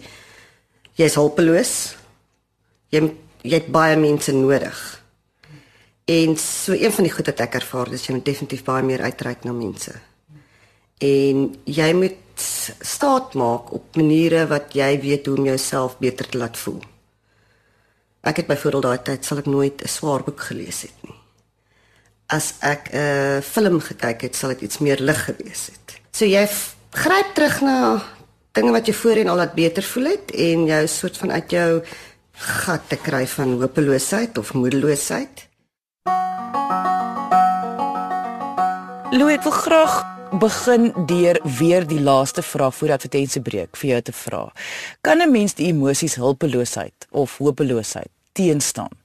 Jy's 0.96 1.16
hulpeloos. 1.16 1.96
Jy 2.92 3.12
jy 3.44 3.54
het 3.54 3.72
baie 3.72 3.96
mense 3.98 4.32
nodig. 4.32 5.02
En 6.06 6.38
so 6.38 6.74
een 6.74 6.92
van 6.92 7.04
die 7.04 7.14
goed 7.14 7.26
wat 7.26 7.40
ek 7.40 7.56
ervaar 7.56 7.92
is 7.94 8.06
jy 8.06 8.14
moet 8.14 8.26
definitief 8.26 8.64
baie 8.64 8.84
meer 8.84 9.02
uitreik 9.02 9.44
na 9.44 9.52
mense. 9.52 9.94
En 11.02 11.56
jy 11.66 11.94
moet 11.94 12.22
staat 12.80 13.34
maak 13.34 13.74
op 13.74 13.96
maniere 13.96 14.46
wat 14.48 14.74
jy 14.74 15.00
weet 15.02 15.26
hoe 15.26 15.38
om 15.38 15.46
jouself 15.46 15.98
beter 15.98 16.30
te 16.30 16.38
laat 16.38 16.58
voel. 16.58 16.82
Ek 18.22 18.38
het 18.42 18.48
byvoorbeeld 18.48 18.84
daai 18.84 19.04
tyd 19.04 19.26
sal 19.26 19.38
ek 19.38 19.46
nooit 19.46 19.82
'n 19.82 19.88
swaar 19.88 20.24
boek 20.24 20.42
gelees 20.42 20.82
het 20.82 20.98
nie. 21.04 21.25
As 22.28 22.54
ek 22.60 22.90
'n 22.90 23.42
film 23.42 23.80
gekyk 23.80 24.22
het, 24.22 24.36
sal 24.36 24.50
dit 24.50 24.62
iets 24.62 24.78
meer 24.78 24.98
lig 25.00 25.26
gewees 25.26 25.70
het. 25.70 26.02
So 26.12 26.26
jy 26.26 26.48
gryp 26.92 27.34
terug 27.34 27.62
na 27.62 28.02
dinge 28.52 28.72
wat 28.72 28.88
jy 28.88 28.94
voorheen 28.94 29.30
al 29.30 29.36
laat 29.36 29.54
beter 29.54 29.84
voel 29.84 30.06
het 30.06 30.32
en 30.32 30.66
jou 30.66 30.88
soort 30.88 31.18
van 31.18 31.32
uit 31.32 31.52
jou 31.52 31.84
gat 32.32 32.90
te 32.90 32.96
kry 32.96 33.28
van 33.28 33.62
hopeloosheid 33.62 34.38
of 34.38 34.54
moedeloosheid. 34.54 35.48
Louis, 39.12 39.38
ek 39.38 39.44
wil 39.44 39.52
graag 39.52 39.94
begin 40.40 40.94
deur 41.06 41.40
weer 41.60 41.86
die 41.88 42.02
laaste 42.02 42.42
vraag 42.42 42.76
voor 42.76 42.92
advertensiebreek 42.98 43.78
vir 43.78 43.90
jou 43.90 44.02
te 44.02 44.12
vra. 44.12 44.52
Kan 45.02 45.22
'n 45.22 45.32
mens 45.32 45.54
die 45.54 45.68
emosies 45.68 46.16
hulpeloosheid 46.16 47.08
of 47.12 47.38
hopeloosheid 47.38 48.10
teenstaan? 48.34 48.98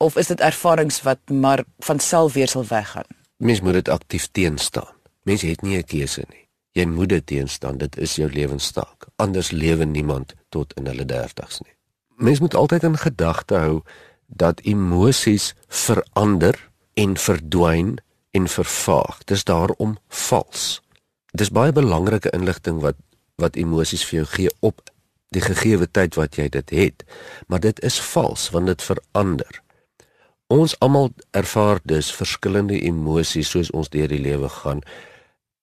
Of 0.00 0.16
is 0.16 0.26
dit 0.26 0.40
ervarings 0.40 1.02
wat 1.02 1.18
maar 1.28 1.64
van 1.78 1.98
self 1.98 2.32
weer 2.32 2.48
sal 2.48 2.64
weggaan? 2.64 3.04
Mens 3.36 3.60
moet 3.60 3.72
dit 3.72 3.88
aktief 3.88 4.28
teenstaan. 4.32 4.94
Mens 5.22 5.42
het 5.42 5.62
nie 5.62 5.76
'n 5.76 5.84
keuse 5.84 6.24
nie. 6.28 6.48
Jy 6.72 6.84
moet 6.84 7.08
dit 7.08 7.26
teenstaan. 7.26 7.78
Dit 7.78 7.98
is 7.98 8.14
jou 8.14 8.32
lewenstaak. 8.32 9.06
Anders 9.16 9.50
lewe 9.50 9.84
niemand 9.84 10.34
tot 10.48 10.72
in 10.74 10.86
hulle 10.86 11.04
30's 11.04 11.60
nie. 11.60 11.74
Mens 12.16 12.40
moet 12.40 12.54
altyd 12.54 12.82
in 12.82 12.96
gedagte 12.96 13.54
hou 13.54 13.82
dat 14.26 14.60
emosies 14.60 15.54
verander 15.68 16.70
en 16.94 17.16
verdwyn 17.16 17.98
en 18.30 18.48
vervaag. 18.48 19.24
Dis 19.24 19.44
daarom 19.44 19.98
vals. 20.08 20.82
Dis 21.30 21.50
baie 21.50 21.72
belangrike 21.72 22.30
inligting 22.30 22.80
wat 22.80 22.96
wat 23.34 23.56
emosies 23.56 24.04
vir 24.04 24.18
jou 24.18 24.26
gee 24.26 24.50
op 24.60 24.90
die 25.28 25.40
gegeewe 25.40 25.90
tyd 25.90 26.14
wat 26.14 26.36
jy 26.36 26.48
dit 26.48 26.70
het, 26.70 27.04
maar 27.46 27.60
dit 27.60 27.80
is 27.80 28.00
vals 28.00 28.50
want 28.50 28.66
dit 28.66 28.82
verander. 28.82 29.62
Ons 30.50 30.74
almal 30.82 31.12
ervaar 31.30 31.78
dus 31.86 32.08
verskillende 32.10 32.74
emosies 32.82 33.52
soos 33.54 33.68
ons 33.70 33.90
deur 33.92 34.10
die 34.10 34.18
lewe 34.18 34.48
gaan 34.50 34.80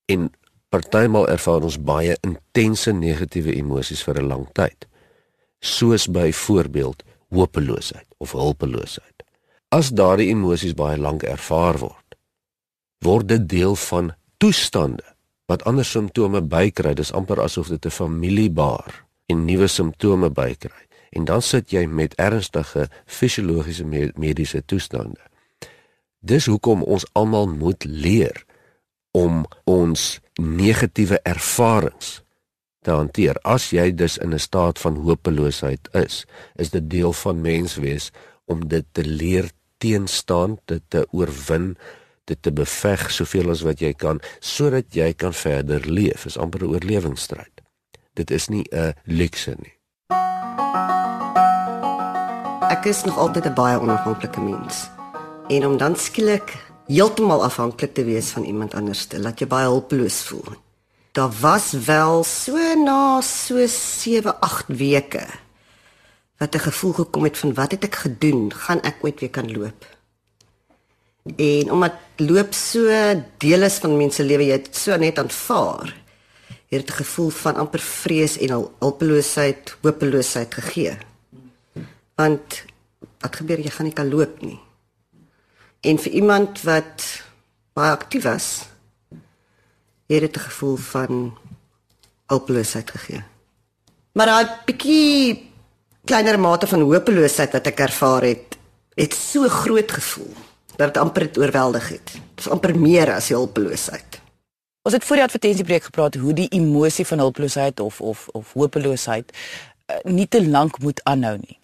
en 0.07 0.29
partymal 0.71 1.27
ervaar 1.27 1.65
ons 1.67 1.75
baie 1.89 2.15
intense 2.23 2.93
negatiewe 2.95 3.55
emosies 3.59 4.03
vir 4.07 4.21
'n 4.21 4.27
lang 4.31 4.45
tyd. 4.53 4.87
Soos 5.59 6.07
byvoorbeeld 6.07 7.03
hopeloosheid 7.35 8.07
of 8.17 8.31
hulpeloosheid. 8.31 9.23
As 9.69 9.91
daardie 9.91 10.29
emosies 10.31 10.73
baie 10.73 10.97
lank 10.97 11.23
ervaar 11.23 11.77
word, 11.79 12.15
word 13.03 13.27
dit 13.27 13.49
deel 13.49 13.75
van 13.75 14.15
toestande 14.37 15.03
wat 15.47 15.63
ander 15.63 15.85
simptome 15.85 16.41
bykry. 16.41 16.93
Dis 16.93 17.11
amper 17.11 17.41
asof 17.41 17.67
dit 17.67 17.85
'n 17.85 17.89
familiebaar 17.89 19.05
en 19.25 19.45
nuwe 19.45 19.67
simptome 19.67 20.29
bykry. 20.29 20.86
En 21.09 21.25
dan 21.25 21.41
sit 21.41 21.71
jy 21.71 21.85
met 21.85 22.15
ernstige 22.15 22.87
fisiologiese 23.05 23.85
mediese 24.15 24.65
toestande. 24.65 25.19
Dis 26.19 26.45
hoekom 26.45 26.83
ons 26.83 27.05
almal 27.13 27.47
moet 27.47 27.83
leer 27.83 28.45
om 29.11 29.45
ons 29.63 30.19
negatiewe 30.41 31.19
ervarings 31.23 32.21
te 32.81 32.91
hanteer. 32.91 33.39
As 33.43 33.69
jy 33.71 33.91
dus 33.95 34.17
in 34.17 34.33
'n 34.33 34.39
staat 34.39 34.79
van 34.79 34.95
hopeloosheid 34.95 35.87
is, 35.93 36.25
is 36.55 36.69
dit 36.69 36.89
deel 36.89 37.13
van 37.13 37.41
menswees 37.41 38.11
om 38.45 38.67
dit 38.67 38.85
te 38.91 39.05
leer 39.05 39.51
teenstaan, 39.77 40.59
dit 40.65 40.81
te 40.87 41.07
oorwin 41.11 41.77
dit 42.27 42.41
te 42.41 42.51
beveg 42.51 43.07
soveel 43.11 43.51
as 43.53 43.63
wat 43.67 43.81
jy 43.83 43.93
kan 43.93 44.19
sodat 44.39 44.95
jy 44.95 45.13
kan 45.13 45.33
verder 45.33 45.87
leef. 45.87 46.25
Is 46.25 46.37
amper 46.37 46.63
'n 46.63 46.73
oorlewingsstryd. 46.75 47.63
Dit 48.13 48.31
is 48.31 48.47
nie 48.47 48.65
'n 48.71 48.93
luukse 49.03 49.55
nie. 49.59 49.75
Is 52.87 53.03
nog 53.03 53.17
altyd 53.17 53.45
'n 53.45 53.53
baie 53.53 53.79
onafhanklike 53.79 54.39
mens. 54.39 54.89
En 55.47 55.65
om 55.65 55.77
dan 55.77 55.95
skielik 55.95 56.55
heeltemal 56.85 57.43
afhanklik 57.43 57.93
te 57.93 58.03
wees 58.03 58.29
van 58.29 58.43
iemand 58.43 58.73
anders, 58.73 59.07
laat 59.11 59.39
jy 59.39 59.47
baie 59.47 59.67
hulpeloos 59.67 60.23
voel. 60.23 60.55
Daar 61.11 61.31
was 61.41 61.71
wel 61.71 62.23
so 62.23 62.55
na 62.75 63.21
so 63.21 63.67
7, 63.67 64.39
8 64.39 64.65
weke 64.67 65.25
wat 66.37 66.55
'n 66.55 66.59
gevoel 66.59 66.93
gekom 66.93 67.23
het 67.23 67.37
van 67.37 67.53
wat 67.53 67.71
het 67.71 67.83
ek 67.83 67.95
gedoen? 67.95 68.53
Gaan 68.53 68.81
ek 68.81 68.95
ooit 69.01 69.19
weer 69.19 69.29
kan 69.29 69.51
loop? 69.51 69.85
En 71.35 71.71
omdat 71.71 71.93
loop 72.15 72.53
so 72.53 72.87
deel 73.37 73.61
is 73.61 73.77
van 73.77 73.97
mense 73.97 74.23
lewe, 74.23 74.45
jy 74.45 74.51
het 74.51 74.75
so 74.75 74.95
net 74.95 75.19
aanvaar. 75.19 75.95
Jy 76.67 76.77
het 76.77 76.89
'n 76.89 77.03
gevoel 77.03 77.29
van 77.29 77.55
amper 77.55 77.79
vrees 77.79 78.37
en 78.37 78.69
hulpeloosheid, 78.79 79.75
hopeloosheid 79.81 80.53
gegee. 80.53 80.97
Want 82.15 82.66
wat 83.19 83.35
gebeur 83.35 83.59
jy 83.59 83.69
gaan 83.69 83.85
nie 83.85 83.95
kan 83.95 84.09
loop 84.09 84.41
nie. 84.41 84.59
En 85.81 85.97
vir 85.97 86.11
iemand 86.11 86.61
wat 86.61 87.05
baie 87.77 87.91
aktief 87.91 88.23
was, 88.23 88.67
het 90.07 90.35
'n 90.37 90.39
gevoel 90.39 90.75
van 90.75 91.37
hulpeloosheid 92.27 92.91
gegee. 92.91 93.23
Maar 94.11 94.25
daai 94.25 94.47
bietjie 94.65 95.51
kleiner 96.05 96.39
mate 96.39 96.67
van 96.67 96.81
hopeloosheid 96.81 97.51
wat 97.51 97.67
ek 97.67 97.79
ervaar 97.79 98.21
het, 98.21 98.57
het 98.95 99.13
so 99.13 99.47
groot 99.47 99.91
gevoel 99.91 100.33
dat 100.77 100.93
dit 100.93 100.97
amper 100.97 101.27
dit 101.27 101.37
oorweldig 101.37 101.89
het. 101.89 102.11
Dit 102.13 102.45
is 102.45 102.49
amper 102.49 102.79
meer 102.79 103.13
as 103.13 103.29
hulpeloosheid. 103.29 104.21
Ons 104.81 104.95
het 104.95 105.03
voor 105.03 105.15
die 105.15 105.25
advertensiebreek 105.25 105.83
gepraat 105.83 106.15
hoe 106.15 106.33
die 106.33 106.47
emosie 106.47 107.05
van 107.05 107.19
hulpeloosheid 107.19 107.79
of 107.79 108.01
of 108.01 108.27
of 108.27 108.53
hopeloosheid 108.53 109.33
uh, 109.33 109.95
nie 110.03 110.27
te 110.27 110.47
lank 110.47 110.79
moet 110.79 111.03
aanhou 111.03 111.37
nie. 111.37 111.56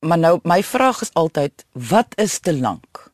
Maar 0.00 0.18
nou 0.18 0.38
my 0.42 0.62
vraag 0.64 1.02
is 1.04 1.12
altyd 1.12 1.64
wat 1.72 2.16
is 2.16 2.38
te 2.38 2.56
lank? 2.56 3.12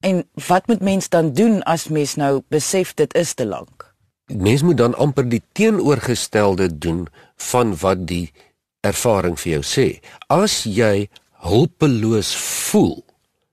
En 0.00 0.24
wat 0.46 0.66
moet 0.66 0.80
mens 0.80 1.08
dan 1.08 1.32
doen 1.32 1.62
as 1.62 1.88
mens 1.88 2.14
nou 2.14 2.42
besef 2.48 2.94
dit 2.94 3.14
is 3.14 3.34
te 3.34 3.46
lank? 3.46 3.94
Mens 4.26 4.62
moet 4.62 4.76
dan 4.76 4.94
amper 4.94 5.28
die 5.28 5.42
teenoorgestelde 5.52 6.78
doen 6.78 7.06
van 7.36 7.76
wat 7.76 8.06
die 8.06 8.32
ervaring 8.80 9.38
vir 9.40 9.52
jou 9.58 9.64
sê. 9.64 9.86
As 10.28 10.62
jy 10.68 11.08
hulpeloos 11.44 12.34
voel, 12.36 13.02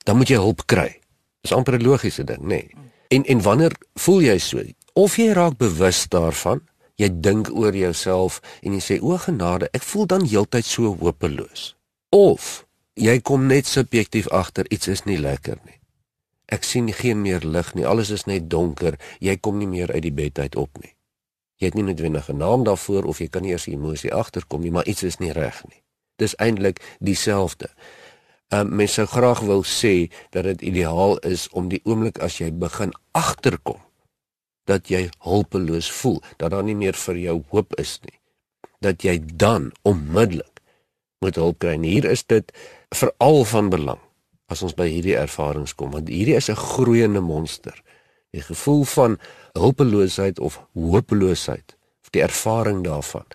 dan 0.04 0.20
moet 0.20 0.32
jy 0.32 0.40
hulp 0.40 0.66
kry. 0.66 1.00
Dis 1.42 1.56
amper 1.56 1.80
'n 1.80 1.84
logiese 1.84 2.24
ding, 2.24 2.42
nê. 2.42 2.48
Nee. 2.48 2.76
En 3.08 3.26
en 3.26 3.42
wanneer 3.42 3.74
voel 3.96 4.22
jy 4.22 4.38
so? 4.38 4.64
Of 4.94 5.16
jy 5.16 5.32
raak 5.34 5.58
bewus 5.58 6.08
daarvan, 6.08 6.62
jy 6.96 7.10
dink 7.12 7.50
oor 7.50 7.76
jouself 7.76 8.42
en 8.62 8.74
jy 8.74 8.80
sê 8.80 9.02
o 9.02 9.18
genade, 9.18 9.70
ek 9.74 9.84
voel 9.84 10.06
dan 10.06 10.26
heeltyd 10.26 10.66
so 10.66 10.96
hopeloos. 11.00 11.76
Of 12.12 12.66
jy 13.00 13.22
kom 13.24 13.46
net 13.48 13.66
subjektief 13.66 14.28
agter 14.36 14.68
iets 14.70 14.88
is 14.92 15.06
nie 15.08 15.18
lekker 15.18 15.60
nie. 15.66 15.78
ek 16.52 16.66
sien 16.68 16.90
geen 16.92 17.22
meer 17.24 17.46
lig 17.48 17.70
nie. 17.78 17.86
Alles 17.88 18.10
is 18.12 18.26
net 18.28 18.50
donker. 18.52 18.98
Jy 19.24 19.38
kom 19.40 19.56
nie 19.62 19.70
meer 19.72 19.92
uit 19.96 20.04
die 20.04 20.12
bed 20.12 20.40
uit 20.40 20.56
op 20.60 20.82
nie. 20.84 20.92
Jy 21.62 21.70
het 21.70 21.78
nie 21.78 21.86
noodwendig 21.88 22.28
'n 22.30 22.38
naam 22.38 22.64
daarvoor 22.68 23.06
of 23.06 23.20
jy 23.20 23.28
kan 23.28 23.42
nie 23.42 23.52
eers 23.52 23.70
die 23.70 23.76
emosie 23.76 24.14
agterkom 24.14 24.62
nie, 24.62 24.72
maar 24.72 24.86
iets 24.86 25.04
is 25.04 25.20
nie 25.20 25.32
reg 25.32 25.64
nie. 25.70 25.84
Dis 26.18 26.36
eintlik 26.36 26.82
dieselfde. 27.00 27.70
Ehm 28.50 28.68
um, 28.68 28.76
mens 28.76 28.94
sou 28.94 29.06
graag 29.06 29.40
wil 29.40 29.64
sê 29.64 30.12
dat 30.32 30.44
dit 30.44 30.62
ideaal 30.62 31.18
is 31.20 31.48
om 31.50 31.70
die 31.70 31.82
oomblik 31.84 32.20
as 32.20 32.38
jy 32.38 32.52
begin 32.52 32.92
agterkom 33.12 33.80
dat 34.66 34.88
jy 34.88 35.10
hulpeloos 35.20 35.92
voel, 35.92 36.22
dat 36.38 36.52
daar 36.52 36.64
nie 36.64 36.76
meer 36.76 36.94
vir 36.94 37.18
jou 37.18 37.44
hoop 37.50 37.80
is 37.80 38.00
nie, 38.04 38.20
dat 38.80 39.02
jy 39.04 39.22
dan 39.36 39.72
onmiddellik 39.82 40.51
moet 41.22 41.38
hulp 41.38 41.60
kry. 41.62 41.76
En 41.78 41.86
hier 41.86 42.06
is 42.10 42.26
dit 42.26 42.52
veral 42.90 43.44
van 43.46 43.70
belang 43.70 44.02
as 44.52 44.64
ons 44.66 44.76
by 44.76 44.90
hierdie 44.92 45.16
ervarings 45.16 45.72
kom, 45.80 45.94
want 45.96 46.10
hierdie 46.12 46.36
is 46.36 46.50
'n 46.50 46.60
groeiende 46.60 47.22
monster. 47.22 47.76
Die 48.32 48.42
gevoel 48.42 48.84
van 48.84 49.20
hulpeloosheid 49.54 50.40
of 50.40 50.60
hopeloosheid 50.74 51.76
of 52.04 52.10
die 52.10 52.22
ervaring 52.22 52.84
daarvan 52.84 53.26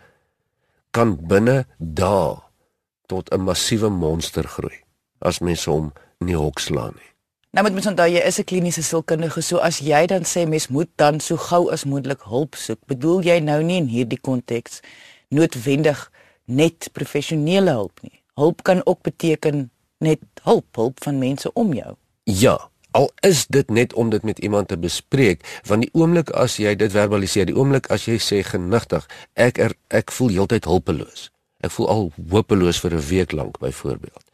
kan 0.91 1.17
binne 1.29 1.67
dae 1.79 2.37
tot 3.07 3.31
'n 3.33 3.41
massiewe 3.41 3.89
monster 3.89 4.45
groei 4.45 4.83
as 5.21 5.41
mense 5.41 5.71
hom 5.71 5.93
nie 6.19 6.37
hok 6.37 6.59
slaan 6.59 6.95
nie. 6.97 7.13
Nou 7.57 7.65
moet 7.65 7.73
mens 7.73 7.87
onthou 7.87 8.09
jy 8.09 8.21
is 8.21 8.39
'n 8.39 8.45
kliniese 8.45 8.83
sielkundige, 8.83 9.41
so 9.41 9.57
as 9.57 9.79
jy 9.79 10.07
dan 10.07 10.25
sê 10.25 10.47
mens 10.49 10.69
moet 10.69 10.89
dan 10.97 11.21
so 11.21 11.37
gou 11.37 11.71
as 11.71 11.85
moontlik 11.85 12.23
hulp 12.23 12.55
soek, 12.55 12.79
bedoel 12.87 13.23
jy 13.23 13.39
nou 13.41 13.63
nie 13.63 13.77
in 13.77 13.87
hierdie 13.87 14.21
konteks 14.21 14.81
noodwendig 15.29 16.11
net 16.47 16.89
professionele 16.93 17.71
hulp 17.71 18.03
nie. 18.03 18.23
Hulp 18.35 18.63
kan 18.63 18.83
ook 18.85 19.03
beteken 19.03 19.71
net 19.99 20.21
hulp, 20.43 20.67
hulp 20.77 21.03
van 21.03 21.19
mense 21.19 21.53
om 21.53 21.73
jou. 21.75 21.95
Ja, 22.25 22.59
al 22.91 23.11
is 23.21 23.47
dit 23.47 23.71
net 23.71 23.95
om 23.95 24.11
dit 24.11 24.23
met 24.23 24.39
iemand 24.39 24.69
te 24.69 24.79
bespreek, 24.79 25.63
want 25.69 25.87
die 25.87 25.93
oomblik 25.93 26.31
as 26.31 26.57
jy 26.61 26.75
dit 26.77 26.93
verbaliseer, 26.93 27.49
die 27.49 27.57
oomblik 27.57 27.91
as 27.93 28.07
jy 28.09 28.19
sê 28.23 28.43
genigtig, 28.47 29.07
ek 29.35 29.59
er, 29.59 29.77
ek 29.89 30.13
voel 30.13 30.35
heeltyd 30.37 30.69
hulpeloos. 30.69 31.31
Ek 31.65 31.73
voel 31.73 31.89
al 31.89 32.09
hopeloos 32.31 32.81
vir 32.81 32.95
'n 32.95 33.07
week 33.09 33.33
lank 33.33 33.59
byvoorbeeld. 33.59 34.25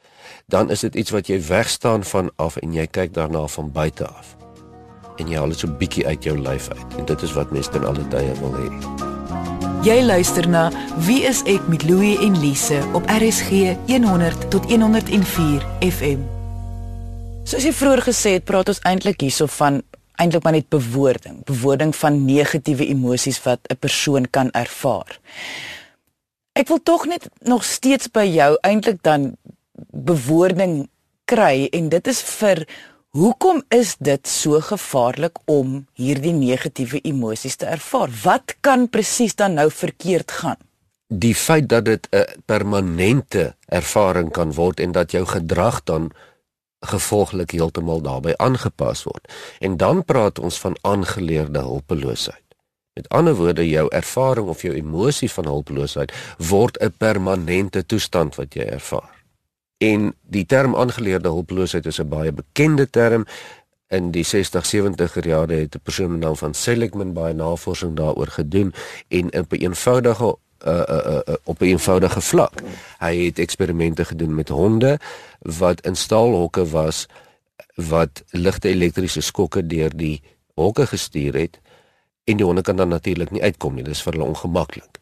Dan 0.46 0.70
is 0.70 0.80
dit 0.80 0.94
iets 0.94 1.10
wat 1.10 1.26
jy 1.26 1.40
wegstaan 1.46 2.04
van 2.04 2.30
af 2.36 2.56
en 2.56 2.72
jy 2.72 2.86
kyk 2.86 3.14
daarna 3.14 3.46
van 3.46 3.72
buite 3.72 4.06
af. 4.06 4.36
En 5.16 5.28
jy 5.28 5.36
haal 5.36 5.48
dit 5.48 5.58
so 5.58 5.68
bietjie 5.68 6.06
uit 6.06 6.24
jou 6.24 6.38
lyf 6.38 6.68
uit. 6.68 6.98
En 6.98 7.04
dit 7.04 7.22
is 7.22 7.32
wat 7.32 7.50
mense 7.50 7.70
ten 7.70 7.84
alle 7.84 8.08
tye 8.08 8.34
wil 8.40 8.54
hê. 8.54 9.21
Jy 9.82 9.96
luister 10.06 10.46
na 10.46 10.68
Wie 11.02 11.24
is 11.26 11.40
ek 11.50 11.64
met 11.66 11.82
Louie 11.88 12.14
en 12.22 12.36
Lise 12.38 12.76
op 12.94 13.02
RSG 13.10 13.72
100 13.88 14.44
tot 14.52 14.68
104 14.70 15.64
FM. 15.82 16.20
Soos 17.42 17.66
jy 17.66 17.72
vroeër 17.74 18.04
gesê 18.06 18.36
het, 18.36 18.44
praat 18.46 18.70
ons 18.70 18.78
eintlik 18.86 19.24
hierso 19.26 19.48
van 19.50 19.80
eintlik 20.22 20.46
maar 20.46 20.54
net 20.54 20.68
bewoording, 20.70 21.40
bewoording 21.50 21.90
van 21.98 22.20
negatiewe 22.28 22.86
emosies 22.94 23.42
wat 23.42 23.58
'n 23.66 23.80
persoon 23.82 24.30
kan 24.30 24.54
ervaar. 24.54 25.18
Ek 26.54 26.68
wil 26.68 26.78
tog 26.82 27.06
net 27.10 27.26
nog 27.42 27.64
steeds 27.64 28.06
by 28.06 28.24
jou 28.30 28.54
eintlik 28.62 29.02
dan 29.02 29.34
bewoording 29.90 30.86
kry 31.24 31.66
en 31.72 31.88
dit 31.88 32.06
is 32.06 32.22
vir 32.22 32.66
hoekom 33.12 33.62
is 33.68 33.96
dit 34.00 34.28
so 34.28 34.60
gevaarlik 34.64 35.36
om 35.44 35.82
hierdie 36.00 36.32
negatiewe 36.32 37.00
emosies 37.04 37.58
te 37.60 37.68
ervaar? 37.68 38.10
Wat 38.22 38.56
kan 38.60 38.88
presies 38.88 39.36
dan 39.36 39.58
nou 39.60 39.68
verkeerd 39.70 40.32
gaan? 40.32 40.60
Die 41.12 41.34
feit 41.34 41.68
dat 41.68 41.84
dit 41.84 42.08
'n 42.10 42.24
permanente 42.46 43.54
ervaring 43.68 44.30
kan 44.30 44.52
word 44.52 44.80
en 44.80 44.92
dat 44.92 45.10
jou 45.10 45.26
gedrag 45.26 45.84
dan 45.84 46.10
gevolglik 46.80 47.50
heeltemal 47.50 48.00
daarbey 48.00 48.34
aangepas 48.36 49.02
word. 49.02 49.32
En 49.60 49.76
dan 49.76 50.04
praat 50.04 50.38
ons 50.38 50.58
van 50.58 50.76
aangeleerde 50.80 51.58
hulpeloosheid. 51.58 52.42
Met 52.94 53.08
ander 53.08 53.34
woorde, 53.34 53.68
jou 53.68 53.88
ervaring 53.88 54.48
of 54.48 54.62
jou 54.62 54.74
emosie 54.74 55.30
van 55.30 55.44
hulpeloosheid 55.44 56.12
word 56.38 56.78
'n 56.80 56.94
permanente 56.98 57.86
toestand 57.86 58.34
wat 58.34 58.54
jy 58.54 58.62
ervaar. 58.62 59.21
En 59.82 60.14
die 60.22 60.46
term 60.46 60.76
aangeleerde 60.76 61.28
hulpeloosheid 61.28 61.86
is 61.86 61.98
'n 62.00 62.08
baie 62.08 62.32
bekende 62.32 62.90
term. 62.90 63.24
In 63.88 64.10
die 64.10 64.24
60-70er 64.24 65.26
jare 65.26 65.54
het 65.54 65.74
'n 65.74 65.82
persoon 65.82 66.10
met 66.10 66.20
naam 66.20 66.36
van 66.36 66.54
Seligman 66.54 67.12
baie 67.12 67.34
navorsing 67.34 67.96
daaroor 67.96 68.26
gedoen 68.26 68.74
en 69.08 69.38
op 69.38 69.52
'n 69.52 69.62
eenvoudige 69.62 70.36
uh, 70.66 70.82
uh, 70.88 71.06
uh, 71.06 71.34
op 71.44 71.60
'n 71.60 71.64
eenvoudige 71.64 72.20
vlak. 72.20 72.52
Hy 72.98 73.24
het 73.24 73.38
eksperimente 73.38 74.04
gedoen 74.04 74.34
met 74.34 74.48
honde 74.48 74.98
wat 75.38 75.80
in 75.80 75.96
staalhokke 75.96 76.66
was 76.66 77.06
wat 77.74 78.24
ligte 78.30 78.68
elektriese 78.68 79.20
skokke 79.20 79.66
deur 79.66 79.96
die 79.96 80.22
hokke 80.54 80.86
gestuur 80.86 81.34
het 81.34 81.60
en 82.24 82.36
die 82.36 82.46
honde 82.46 82.62
kan 82.62 82.76
dan 82.76 82.88
natuurlik 82.88 83.30
nie 83.30 83.42
uitkom 83.42 83.74
nie. 83.74 83.84
Dis 83.84 84.02
vir 84.02 84.12
hulle 84.12 84.24
ongemaklik. 84.24 84.98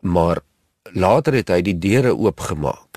Maar 0.00 0.38
later 0.82 1.32
het 1.32 1.48
hy 1.48 1.62
die 1.62 1.78
deure 1.78 2.16
oopgemaak 2.16 2.89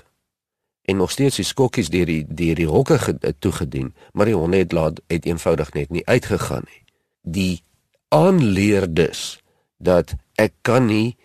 en 0.84 0.96
nog 0.96 1.10
steeds 1.10 1.36
die 1.40 1.46
skokkies 1.48 1.88
deur 1.88 2.06
die 2.06 2.24
deur 2.28 2.58
die 2.58 2.68
hokke 2.68 2.98
toegedien, 3.38 3.94
maar 4.12 4.28
die 4.28 4.36
honde 4.36 4.60
het 4.60 4.72
laat 4.72 5.00
het 5.08 5.24
eenvoudig 5.24 5.72
net 5.72 5.90
nie 5.90 6.04
uitgegaan 6.06 6.66
nie. 6.68 6.82
Die 7.22 7.62
aanleer 8.08 8.86
dus 8.94 9.40
dat 9.76 10.14
ek 10.36 10.52
kan 10.62 10.86
nie 10.86 11.16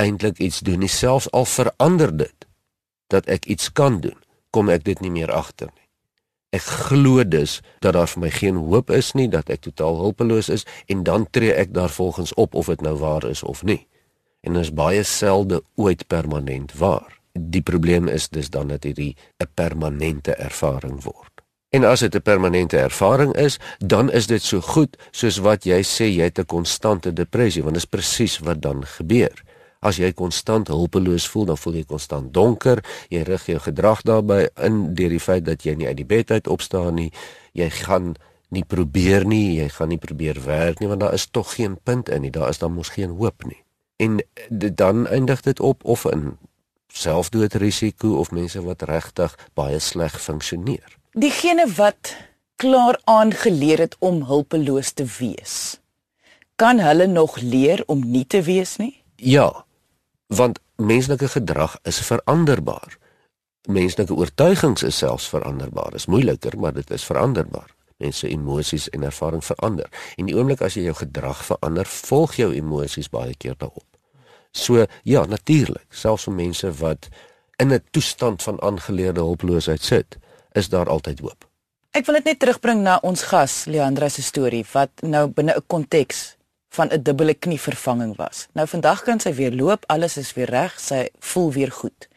eintlik 0.00 0.38
iets 0.38 0.60
doen 0.64 0.80
nie 0.82 0.90
selfs 0.90 1.30
al 1.30 1.44
verander 1.44 2.16
dit 2.16 2.48
dat 3.12 3.28
ek 3.28 3.44
iets 3.44 3.72
kan 3.72 4.00
doen, 4.00 4.16
kom 4.50 4.72
ek 4.72 4.84
dit 4.88 5.00
nie 5.04 5.12
meer 5.12 5.30
agter 5.32 5.68
nie. 5.68 5.88
Ek 6.52 6.64
glo 6.88 7.24
dus 7.24 7.60
dat 7.84 7.96
daar 7.96 8.08
vir 8.08 8.20
my 8.24 8.30
geen 8.32 8.58
hoop 8.60 8.90
is 8.92 9.12
nie, 9.16 9.28
dat 9.28 9.48
ek 9.52 9.64
totaal 9.68 10.00
hulpeloos 10.00 10.48
is 10.52 10.66
en 10.92 11.04
dan 11.04 11.24
tree 11.30 11.52
ek 11.52 11.72
daarvolgens 11.76 12.34
op 12.40 12.54
of 12.54 12.68
dit 12.72 12.84
nou 12.84 12.96
waar 13.00 13.24
is 13.28 13.42
of 13.42 13.62
nie. 13.64 13.86
En 14.40 14.56
dit 14.56 14.64
is 14.64 14.72
baie 14.74 15.02
selde 15.04 15.62
ooit 15.76 16.06
permanent 16.08 16.72
waar. 16.76 17.21
Die 17.32 17.62
probleem 17.62 18.08
is 18.08 18.28
dus 18.28 18.50
dan 18.50 18.68
dat 18.68 18.82
dit 18.82 18.98
'n 18.98 19.16
permanente 19.54 20.34
ervaring 20.34 21.02
word. 21.02 21.32
En 21.72 21.84
as 21.84 22.00
dit 22.00 22.14
'n 22.14 22.22
permanente 22.22 22.76
ervaring 22.76 23.34
is, 23.34 23.58
dan 23.78 24.10
is 24.10 24.26
dit 24.26 24.42
so 24.42 24.60
goed 24.60 24.96
soos 25.10 25.38
wat 25.38 25.64
jy 25.64 25.82
sê 25.82 26.04
jy 26.04 26.22
het 26.22 26.38
'n 26.38 26.46
konstante 26.46 27.12
depressie, 27.12 27.62
want 27.62 27.74
dit 27.74 27.82
is 27.82 27.88
presies 27.88 28.38
wat 28.38 28.62
dan 28.62 28.86
gebeur. 28.86 29.42
As 29.78 29.96
jy 29.96 30.12
konstant 30.12 30.68
hulpeloos 30.68 31.28
voel, 31.28 31.44
dan 31.44 31.58
voel 31.58 31.74
jy 31.74 31.84
konstant 31.84 32.34
donker. 32.34 32.84
Jy 33.08 33.22
rig 33.22 33.46
jou 33.46 33.58
gedrag 33.58 34.02
daarbey 34.02 34.50
in 34.62 34.94
deur 34.94 35.08
die 35.08 35.20
feit 35.20 35.44
dat 35.44 35.62
jy 35.62 35.74
nie 35.74 35.86
uit 35.86 35.96
die 35.96 36.06
bed 36.06 36.30
uit 36.30 36.46
opstaan 36.46 36.94
nie. 36.94 37.10
Jy 37.52 37.70
gaan 37.70 38.14
nie 38.48 38.64
probeer 38.64 39.24
nie, 39.24 39.56
jy 39.60 39.68
gaan 39.68 39.88
nie 39.88 39.98
probeer 39.98 40.38
werk 40.44 40.80
nie 40.80 40.88
want 40.88 41.00
daar 41.00 41.14
is 41.16 41.26
tog 41.30 41.54
geen 41.54 41.78
punt 41.82 42.08
in 42.08 42.20
nie. 42.20 42.30
Daar 42.30 42.48
is 42.48 42.58
dan 42.58 42.72
mos 42.72 42.88
geen 42.88 43.10
hoop 43.10 43.44
nie. 43.44 43.64
En 43.96 44.20
dan 44.74 45.06
eindig 45.06 45.40
dit 45.40 45.60
op 45.60 45.84
of 45.84 46.04
in 46.04 46.38
selfdoodrisiko 46.92 48.16
of 48.20 48.30
mense 48.30 48.62
wat 48.62 48.82
regtig 48.88 49.34
baie 49.58 49.78
sleg 49.80 50.20
funksioneer. 50.20 50.98
Diegene 51.12 51.66
wat 51.76 52.14
klaar 52.56 53.00
aangeleer 53.04 53.78
het 53.78 53.96
om 53.98 54.22
hulpeloos 54.28 54.92
te 54.92 55.06
wees, 55.18 55.80
kan 56.56 56.78
hulle 56.78 57.06
nog 57.06 57.40
leer 57.40 57.82
om 57.86 58.04
nie 58.04 58.26
te 58.26 58.42
wees 58.42 58.76
nie? 58.76 58.94
Ja, 59.16 59.64
want 60.26 60.60
menslike 60.76 61.28
gedrag 61.28 61.78
is 61.82 61.98
veranderbaar. 62.06 62.98
Menslike 63.68 64.14
oortuigings 64.14 64.82
is 64.82 64.96
selfs 64.96 65.28
veranderbaar. 65.28 65.94
Is 65.94 66.06
moeiliker, 66.06 66.58
maar 66.58 66.72
dit 66.72 66.90
is 66.90 67.04
veranderbaar. 67.04 67.74
Mense 67.96 68.28
emosies 68.28 68.88
en 68.90 69.02
ervaring 69.02 69.44
verander. 69.44 69.88
En 70.16 70.26
die 70.26 70.34
oomblik 70.36 70.60
as 70.66 70.74
jy 70.74 70.88
jou 70.88 70.96
gedrag 70.98 71.44
verander, 71.46 71.86
volg 71.86 72.34
jou 72.40 72.50
emosies 72.54 73.10
baie 73.12 73.36
keer 73.38 73.54
daarop. 73.58 73.86
So 74.52 74.86
ja, 75.02 75.24
natuurlik, 75.24 75.86
selfs 75.90 76.28
vir 76.28 76.34
mense 76.34 76.72
wat 76.80 77.08
in 77.56 77.72
'n 77.72 77.84
toestand 77.90 78.42
van 78.42 78.60
aangeleerde 78.62 79.20
hulpeloosheid 79.20 79.82
sit, 79.82 80.18
is 80.52 80.68
daar 80.68 80.88
altyd 80.88 81.20
hoop. 81.20 81.48
Ek 81.90 82.06
wil 82.06 82.14
dit 82.14 82.24
net 82.24 82.38
terugbring 82.38 82.82
na 82.82 82.98
ons 83.02 83.22
gas 83.22 83.64
Leandra 83.64 84.08
se 84.08 84.22
storie 84.22 84.64
wat 84.72 84.90
nou 85.00 85.26
binne 85.28 85.54
'n 85.56 85.66
konteks 85.66 86.36
van 86.68 86.88
'n 86.88 87.02
dubbele 87.02 87.34
knievervanging 87.34 88.16
was. 88.16 88.46
Nou 88.52 88.66
vandag 88.66 89.02
kan 89.02 89.20
sy 89.20 89.34
weer 89.34 89.52
loop, 89.52 89.84
alles 89.86 90.16
is 90.16 90.32
weer 90.32 90.50
reg, 90.50 90.80
sy 90.80 91.08
voel 91.18 91.52
weer 91.52 91.72
goed. 91.72 92.08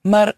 Maar 0.00 0.32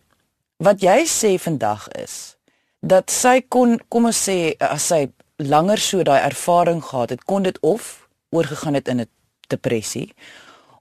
wat 0.56 0.80
jy 0.80 1.04
sê 1.06 1.38
vandag 1.38 1.88
is 1.88 2.36
dat 2.80 3.10
sy 3.10 3.40
kon 3.48 3.80
kom 3.88 4.04
ons 4.04 4.28
sê 4.28 4.54
as 4.58 4.86
sy 4.86 5.10
langer 5.36 5.78
so 5.78 6.02
daai 6.02 6.20
ervaring 6.20 6.82
gehad 6.84 7.10
het, 7.10 7.24
kon 7.24 7.42
dit 7.42 7.58
of 7.60 8.08
oorgegaan 8.30 8.74
het 8.74 8.88
in 8.88 9.00
'n 9.00 9.08
depressie 9.48 10.14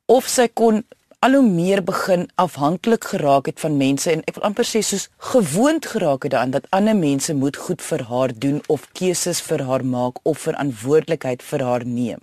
of 0.05 0.27
sy 0.29 0.47
kon 0.53 0.83
al 1.25 1.33
hoe 1.39 1.47
meer 1.49 1.81
begin 1.83 2.27
afhanklik 2.41 3.07
geraak 3.13 3.49
het 3.49 3.59
van 3.59 3.77
mense 3.77 4.11
en 4.11 4.21
ek 4.29 4.37
wil 4.37 4.47
amper 4.51 4.67
sê 4.67 4.83
soos 4.85 5.07
gewoond 5.31 5.85
geraak 5.95 6.23
het 6.27 6.35
daaraan 6.35 6.53
dat 6.53 6.69
ander 6.69 6.95
mense 6.95 7.33
moet 7.33 7.57
goed 7.57 7.81
vir 7.81 8.05
haar 8.11 8.35
doen 8.45 8.61
of 8.67 8.87
keuses 8.93 9.41
vir 9.41 9.65
haar 9.65 9.85
maak 9.85 10.21
of 10.23 10.45
verantwoordelikheid 10.45 11.43
vir 11.43 11.65
haar 11.65 11.85
neem 11.85 12.21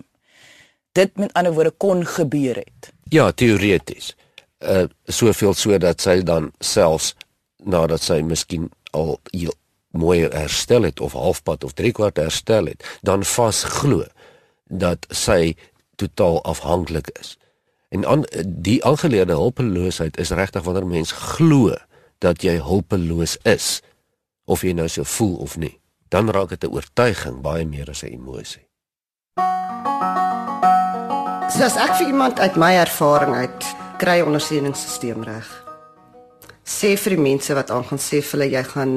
dit 0.93 1.17
met 1.17 1.33
ander 1.33 1.53
woorde 1.53 1.71
kon 1.71 2.05
gebeur 2.05 2.55
het. 2.55 2.93
Ja, 3.09 3.31
teoreties. 3.31 4.15
Uh 4.59 4.85
soveel 5.05 5.53
so 5.53 5.77
dat 5.77 6.01
sy 6.01 6.21
dan 6.23 6.51
selfs 6.59 7.13
nadat 7.63 8.01
sy 8.01 8.21
miskien 8.21 8.69
al 8.91 9.17
mooi 9.91 10.23
herstel 10.29 10.87
het 10.87 10.99
of 10.99 11.13
halfpad 11.17 11.63
of 11.63 11.73
driekwart 11.73 12.17
herstel 12.17 12.69
het, 12.71 12.83
dan 13.01 13.25
vasglo 13.25 14.05
dat 14.69 15.05
sy 15.09 15.55
totaal 15.95 16.41
afhanklik 16.43 17.11
is. 17.19 17.35
En 17.93 18.05
aan 18.09 18.25
die 18.45 18.79
aangeleerde 18.85 19.37
hulpeloosheid 19.37 20.17
is 20.17 20.33
regtig 20.33 20.65
wanneer 20.65 20.87
mens 20.87 21.11
glo 21.11 21.75
dat 22.17 22.41
jy 22.41 22.57
hulpeloos 22.57 23.37
is 23.45 23.81
of 24.49 24.65
jy 24.65 24.73
nou 24.73 24.87
so 24.89 25.05
voel 25.05 25.35
of 25.45 25.57
nie. 25.61 25.77
Dan 26.09 26.29
raak 26.29 26.49
dit 26.49 26.63
'n 26.63 26.73
oortuiging 26.73 27.41
baie 27.41 27.65
meer 27.65 27.89
as 27.89 28.03
'n 28.03 28.13
emosie. 28.17 28.65
Soos 31.53 31.75
ek 31.77 31.93
vir 31.95 32.07
iemand 32.07 32.39
uit 32.39 32.55
my 32.55 32.73
ervaring 32.73 33.35
uit 33.35 33.75
kry 33.97 34.21
ondersteuningssisteem 34.21 35.23
reg 35.23 35.63
sê 36.63 36.95
vir 36.95 37.17
die 37.17 37.23
mense 37.23 37.53
wat 37.55 37.71
aan 37.71 37.83
gaan 37.83 37.99
sê 37.99 38.21
vir 38.23 38.31
hulle 38.37 38.51
jy 38.51 38.63
gaan 38.63 38.93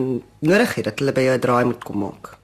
nodig 0.46 0.74
hê 0.76 0.82
dat 0.86 0.98
hulle 1.00 1.12
by 1.12 1.24
jou 1.26 1.34
'n 1.34 1.40
draai 1.40 1.64
moet 1.64 1.84
kom 1.84 1.98
maak. 1.98 2.38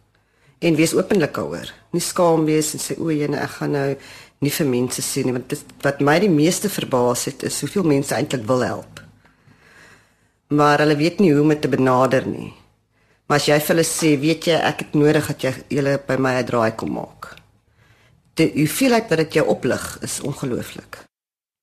En 0.61 0.77
wees 0.77 0.95
openlik 0.95 1.35
daaroor. 1.35 1.73
Nie 1.93 2.01
skaam 2.01 2.45
wees 2.45 2.75
en 2.75 2.81
sê 2.81 2.99
o, 2.99 3.11
jene 3.11 3.37
ek 3.37 3.51
gaan 3.51 3.71
nou 3.71 3.97
nie 4.43 4.51
vir 4.51 4.67
mense 4.67 5.03
sê 5.05 5.23
nie 5.25 5.35
want 5.35 5.49
dit 5.53 5.77
wat 5.85 6.01
my 6.03 6.19
die 6.23 6.33
meeste 6.33 6.71
verbaas 6.73 7.27
het 7.31 7.45
is 7.47 7.61
hoeveel 7.63 7.87
mense 7.87 8.15
eintlik 8.15 8.45
wil 8.49 8.65
help. 8.67 9.03
Maar 10.53 10.83
hulle 10.85 10.99
weet 10.99 11.23
nie 11.23 11.31
hoe 11.33 11.45
om 11.45 11.55
dit 11.55 11.63
te 11.63 11.71
benader 11.71 12.27
nie. 12.27 12.51
Maar 13.27 13.41
as 13.41 13.47
jy 13.49 13.57
vir 13.63 13.73
hulle 13.73 13.87
sê, 13.89 14.11
weet 14.21 14.49
jy, 14.51 14.59
ek 14.59 14.83
het 14.85 14.97
nodig 14.99 15.31
dat 15.31 15.45
jy 15.47 15.53
julle 15.79 15.95
by 16.09 16.19
my 16.21 16.35
'n 16.41 16.47
draai 16.51 16.73
kom 16.77 16.93
maak. 16.99 17.37
Die 18.35 18.51
hoeveelheid 18.53 19.09
wat 19.09 19.19
dit 19.19 19.35
jou 19.35 19.47
oplig 19.47 19.99
is 20.03 20.21
ongelooflik. 20.21 21.05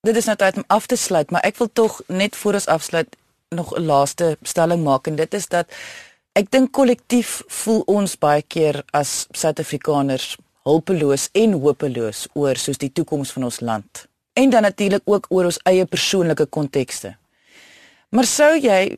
Dit 0.07 0.15
is 0.15 0.25
nou 0.25 0.35
tyd 0.35 0.57
om 0.57 0.63
af 0.67 0.85
te 0.85 0.95
sluit, 0.95 1.31
maar 1.31 1.43
ek 1.43 1.57
wil 1.57 1.69
tog 1.73 2.01
net 2.07 2.35
voor 2.35 2.53
ons 2.53 2.65
afsluit 2.65 3.15
nog 3.49 3.75
'n 3.75 3.85
laaste 3.85 4.37
stelling 4.41 4.83
maak 4.83 5.07
en 5.07 5.15
dit 5.15 5.33
is 5.33 5.47
dat 5.47 5.67
ek 6.33 6.51
dink 6.51 6.71
kollektief 6.71 7.43
voel 7.47 7.81
ons 7.85 8.17
baie 8.17 8.41
keer 8.41 8.83
as 8.91 9.27
Suid-Afrikaners 9.31 10.37
hulpeloos 10.69 11.29
en 11.37 11.57
hopeloos 11.63 12.27
oor 12.37 12.59
soos 12.61 12.79
die 12.81 12.91
toekoms 12.93 13.33
van 13.35 13.47
ons 13.49 13.59
land 13.65 14.05
en 14.39 14.53
dan 14.53 14.63
natuurlik 14.63 15.03
ook 15.09 15.27
oor 15.33 15.49
ons 15.49 15.59
eie 15.67 15.85
persoonlike 15.85 16.45
kontekste. 16.45 17.15
Maar 18.15 18.25
sou 18.29 18.53
jy 18.55 18.97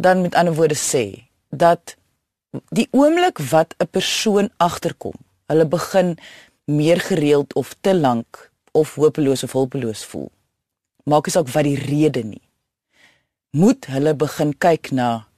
dan 0.00 0.22
met 0.24 0.34
ander 0.34 0.54
woorde 0.56 0.78
sê 0.78 1.26
dat 1.50 1.96
die 2.72 2.86
oomblik 2.90 3.42
wat 3.50 3.74
'n 3.78 3.90
persoon 3.90 4.48
agterkom, 4.56 5.14
hulle 5.46 5.66
begin 5.66 6.16
meer 6.64 7.00
gereeld 7.00 7.54
of 7.54 7.74
te 7.80 7.94
lank 7.94 8.50
of 8.72 8.94
hopeloos 8.94 9.42
of 9.42 9.52
hulpeloos 9.52 10.04
voel. 10.04 10.30
Maak 11.04 11.26
nie 11.26 11.32
saak 11.32 11.48
wat 11.48 11.64
die 11.64 11.78
rede 11.78 12.24
nie 12.24 12.44
moet 13.54 13.86
hulle 13.86 14.16
begin 14.18 14.50
kyk 14.58 14.90
na 14.90 15.28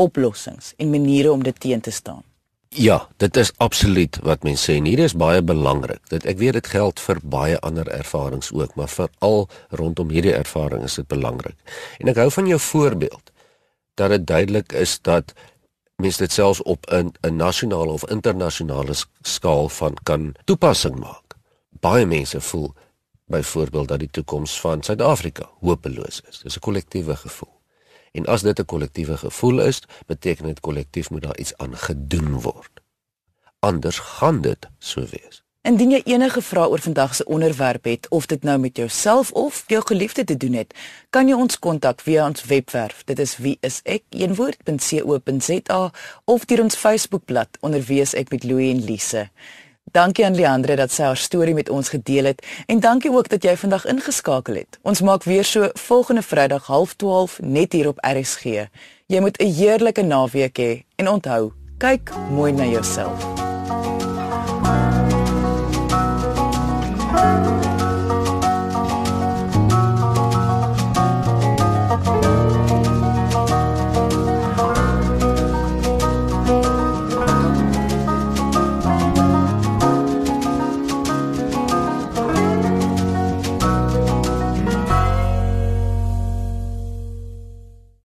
oplossings 0.00 0.72
en 0.80 0.88
maniere 0.90 1.32
om 1.32 1.42
dit 1.44 1.58
teen 1.60 1.80
te 1.84 1.92
staan. 1.92 2.22
Ja, 2.74 3.08
dit 3.16 3.36
is 3.36 3.50
absoluut 3.56 4.16
wat 4.24 4.42
mense 4.42 4.64
sê. 4.64 4.78
Hier 4.80 4.98
is 5.04 5.12
baie 5.12 5.42
belangrik. 5.44 6.00
Dit 6.08 6.24
ek 6.24 6.38
weet 6.40 6.56
dit 6.56 6.68
geld 6.72 7.00
vir 7.04 7.18
baie 7.20 7.58
ander 7.60 7.88
ervarings 7.92 8.48
ook, 8.52 8.72
maar 8.80 8.88
veral 8.88 9.44
rondom 9.76 10.08
hierdie 10.08 10.32
ervaring 10.32 10.86
is 10.86 10.96
dit 10.96 11.08
belangrik. 11.10 11.58
En 12.00 12.08
ek 12.08 12.22
hou 12.22 12.30
van 12.32 12.48
jou 12.48 12.58
voorbeeld 12.72 13.32
dat 14.00 14.14
dit 14.16 14.24
duidelik 14.26 14.72
is 14.72 14.96
dat 15.04 15.34
mense 16.00 16.24
dit 16.24 16.32
selfs 16.32 16.62
op 16.64 16.88
'n 16.88 17.12
'n 17.20 17.36
nasionale 17.36 17.92
of 17.92 18.08
internasionale 18.08 18.96
skaal 19.20 19.68
van 19.68 19.94
kan 20.02 20.32
toepassing 20.44 20.96
maak. 20.96 21.36
Baie 21.80 22.06
mense 22.06 22.40
voel 22.40 22.72
byvoorbeeld 23.26 23.88
dat 23.88 23.98
die 23.98 24.10
toekoms 24.10 24.60
van 24.60 24.82
Suid-Afrika 24.82 25.50
hopeloos 25.60 26.22
is. 26.28 26.38
Dis 26.38 26.56
'n 26.56 26.60
kollektiewe 26.60 27.16
gevoel. 27.16 27.61
En 28.12 28.26
as 28.26 28.42
dit 28.42 28.58
'n 28.58 28.64
kollektiewe 28.64 29.16
gevoel 29.16 29.60
is, 29.60 29.82
beteken 30.06 30.44
dit 30.46 30.60
kollektief 30.60 31.10
moet 31.10 31.22
daar 31.22 31.38
iets 31.38 31.56
aan 31.56 31.76
gedoen 31.76 32.40
word. 32.40 32.80
Anders 33.58 33.98
gaan 33.98 34.40
dit 34.40 34.68
so 34.78 35.00
wees. 35.00 35.42
Indien 35.62 35.90
jy 35.94 36.00
enige 36.04 36.42
vrae 36.42 36.68
oor 36.68 36.80
vandag 36.82 37.14
se 37.14 37.24
onderwerp 37.24 37.84
het 37.84 38.08
of 38.08 38.26
dit 38.26 38.42
nou 38.42 38.58
met 38.58 38.76
jouself 38.76 39.30
of 39.32 39.64
jou 39.66 39.82
geliefde 39.86 40.24
te 40.24 40.36
doen 40.36 40.52
het, 40.52 40.74
kan 41.10 41.28
jy 41.28 41.34
ons 41.38 41.58
kontak 41.58 42.00
via 42.00 42.26
ons 42.26 42.44
webwerf. 42.44 43.04
Dit 43.04 43.18
is 43.18 43.36
wieisek.co.za 43.36 43.92
of 46.24 46.44
deur 46.44 46.62
ons 46.62 46.74
Facebookblad 46.74 47.48
onder 47.60 47.82
wie 47.82 48.00
is 48.00 48.14
ek 48.14 48.30
met 48.30 48.44
Louie 48.44 48.74
en 48.74 48.84
Lise. 48.84 49.30
Dankie 49.84 50.24
aan 50.24 50.34
Leandre 50.34 50.76
dat 50.76 50.90
sy 50.90 51.02
haar 51.02 51.16
storie 51.16 51.54
met 51.54 51.68
ons 51.68 51.88
gedeel 51.88 52.24
het 52.24 52.46
en 52.66 52.80
dankie 52.80 53.10
ook 53.12 53.28
dat 53.28 53.42
jy 53.42 53.56
vandag 53.56 53.84
ingeskakel 53.84 54.54
het. 54.54 54.78
Ons 54.82 55.00
maak 55.00 55.24
weer 55.24 55.44
so 55.44 55.68
volgende 55.74 56.22
Vrydag 56.22 56.68
0.30 56.70 57.40
net 57.40 57.72
hier 57.72 57.88
op 57.88 57.98
RSG. 58.00 58.68
Jy 59.06 59.20
moet 59.20 59.38
'n 59.38 59.52
heerlike 59.52 60.02
naweek 60.02 60.58
hê 60.58 60.62
he, 60.62 60.84
en 60.96 61.08
onthou, 61.08 61.52
kyk 61.78 62.12
mooi 62.30 62.52
na 62.52 62.64
jouself. 62.64 63.42
thank 67.12 67.46
you 67.46 67.61